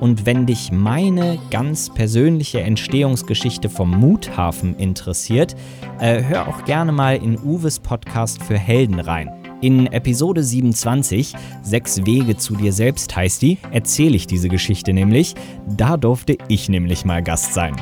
Und 0.00 0.24
wenn 0.24 0.46
dich 0.46 0.72
meine 0.72 1.38
ganz 1.50 1.92
persönliche 1.92 2.62
Entstehungsgeschichte 2.62 3.68
vom 3.68 3.90
Muthafen 3.90 4.74
interessiert, 4.78 5.54
äh, 6.00 6.22
hör 6.22 6.48
auch 6.48 6.64
gerne 6.64 6.90
mal 6.90 7.16
in 7.16 7.38
Uwes 7.38 7.80
Podcast 7.80 8.42
für 8.42 8.56
Helden 8.56 8.98
rein. 8.98 9.30
In 9.60 9.88
Episode 9.88 10.42
27, 10.42 11.34
Sechs 11.62 12.06
Wege 12.06 12.38
zu 12.38 12.56
dir 12.56 12.72
selbst 12.72 13.14
heißt 13.14 13.42
die, 13.42 13.58
erzähle 13.72 14.16
ich 14.16 14.26
diese 14.26 14.48
Geschichte 14.48 14.94
nämlich. 14.94 15.34
Da 15.68 15.98
durfte 15.98 16.38
ich 16.48 16.70
nämlich 16.70 17.04
mal 17.04 17.22
Gast 17.22 17.52
sein. 17.52 17.76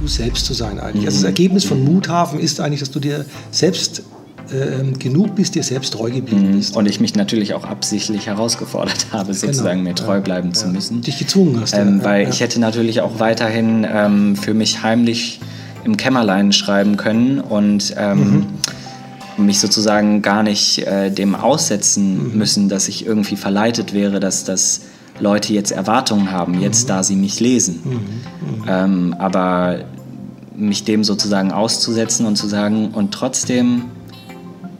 Du 0.00 0.08
selbst 0.08 0.46
zu 0.46 0.52
sein 0.52 0.80
eigentlich. 0.80 1.06
Also 1.06 1.18
das 1.18 1.24
Ergebnis 1.26 1.64
von 1.64 1.84
Muthafen 1.84 2.40
ist 2.40 2.60
eigentlich, 2.60 2.80
dass 2.80 2.90
du 2.90 2.98
dir 2.98 3.24
selbst 3.52 4.02
äh, 4.52 4.92
genug 4.98 5.34
bist, 5.34 5.54
dir 5.54 5.62
selbst 5.62 5.92
treu 5.92 6.10
geblieben 6.10 6.50
Mhm. 6.50 6.56
bist. 6.56 6.76
Und 6.76 6.86
ich 6.86 7.00
mich 7.00 7.14
natürlich 7.14 7.54
auch 7.54 7.64
absichtlich 7.64 8.26
herausgefordert 8.26 9.06
habe, 9.12 9.34
sozusagen 9.34 9.82
mir 9.82 9.94
treu 9.94 10.20
bleiben 10.20 10.54
zu 10.54 10.68
müssen. 10.68 11.02
Dich 11.02 11.18
gezwungen 11.18 11.60
hast. 11.60 11.74
Ähm, 11.74 11.98
ja, 11.98 12.04
weil 12.04 12.22
ja. 12.24 12.28
ich 12.28 12.40
hätte 12.40 12.60
natürlich 12.60 13.00
auch 13.00 13.18
weiterhin 13.18 13.86
ähm, 13.90 14.36
für 14.36 14.54
mich 14.54 14.82
heimlich 14.82 15.40
im 15.84 15.96
Kämmerlein 15.96 16.52
schreiben 16.52 16.96
können 16.96 17.40
und 17.40 17.94
ähm, 17.96 18.46
mich 19.36 19.60
sozusagen 19.60 20.22
gar 20.22 20.42
nicht 20.42 20.78
äh, 20.78 21.10
dem 21.10 21.34
aussetzen 21.34 22.36
müssen, 22.36 22.68
dass 22.68 22.88
ich 22.88 23.06
irgendwie 23.06 23.36
verleitet 23.36 23.92
wäre, 23.92 24.18
dass 24.18 24.44
das 24.44 24.82
Leute 25.20 25.52
jetzt 25.52 25.70
Erwartungen 25.70 26.30
haben, 26.30 26.60
jetzt 26.60 26.90
da 26.90 27.02
sie 27.02 27.16
mich 27.16 27.40
lesen. 27.40 27.80
Ähm, 28.68 29.14
aber 29.18 29.80
mich 30.56 30.84
dem 30.84 31.04
sozusagen 31.04 31.52
auszusetzen 31.52 32.26
und 32.26 32.36
zu 32.36 32.48
sagen, 32.48 32.90
und 32.92 33.12
trotzdem 33.12 33.84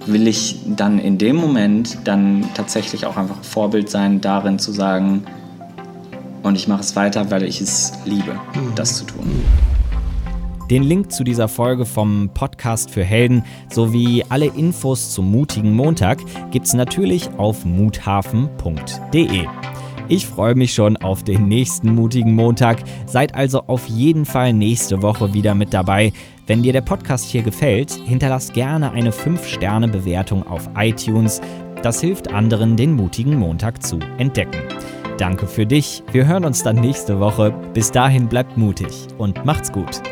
will 0.07 0.27
ich 0.27 0.61
dann 0.67 0.99
in 0.99 1.19
dem 1.19 1.37
Moment 1.37 1.99
dann 2.05 2.49
tatsächlich 2.55 3.07
auch 3.07 3.17
einfach 3.17 3.43
Vorbild 3.43 3.91
sein, 3.91 4.21
darin 4.21 4.59
zu 4.59 4.73
sagen, 4.73 5.25
und 6.43 6.55
ich 6.55 6.69
mache 6.69 6.83
es 6.83 6.95
weiter, 6.95 7.31
weil 7.31 7.43
ich 7.43 7.61
es 7.61 7.93
liebe, 8.05 8.39
das 8.77 8.99
zu 8.99 9.05
tun. 9.05 9.29
Den 10.71 10.83
Link 10.83 11.13
zu 11.13 11.25
dieser 11.25 11.49
Folge 11.49 11.87
vom 11.87 12.31
Podcast 12.35 12.91
für 12.91 13.05
Helden 13.05 13.45
sowie 13.71 14.25
alle 14.29 14.47
Infos 14.47 15.13
zum 15.13 15.31
mutigen 15.31 15.75
Montag 15.75 16.19
gibt's 16.51 16.75
natürlich 16.75 17.31
auf 17.37 17.65
muthafen.de. 17.65 19.45
Ich 20.09 20.27
freue 20.27 20.55
mich 20.55 20.73
schon 20.73 20.97
auf 20.97 21.25
den 21.25 21.49
nächsten 21.49 21.95
mutigen 21.95 22.35
Montag. 22.35 22.79
Seid 23.07 23.35
also 23.35 23.63
auf 23.67 23.87
jeden 23.89 24.25
Fall 24.25 24.53
nächste 24.53 25.03
Woche 25.03 25.35
wieder 25.35 25.57
mit 25.57 25.75
dabei. 25.75 26.13
Wenn 26.47 26.63
dir 26.63 26.73
der 26.73 26.81
Podcast 26.81 27.29
hier 27.29 27.43
gefällt, 27.43 27.91
hinterlass 27.91 28.53
gerne 28.53 28.93
eine 28.93 29.11
5-Sterne-Bewertung 29.11 30.47
auf 30.47 30.71
iTunes. 30.77 31.41
Das 31.83 32.01
hilft 32.01 32.33
anderen, 32.33 32.77
den 32.77 32.93
mutigen 32.93 33.37
Montag 33.37 33.83
zu 33.83 33.99
entdecken. 34.19 34.61
Danke 35.19 35.49
für 35.49 35.67
dich. 35.67 36.05
Wir 36.13 36.27
hören 36.27 36.45
uns 36.45 36.63
dann 36.63 36.77
nächste 36.77 37.19
Woche. 37.19 37.51
Bis 37.75 37.91
dahin 37.91 38.29
bleibt 38.29 38.57
mutig 38.57 39.09
und 39.19 39.45
macht's 39.45 39.73
gut. 39.73 40.03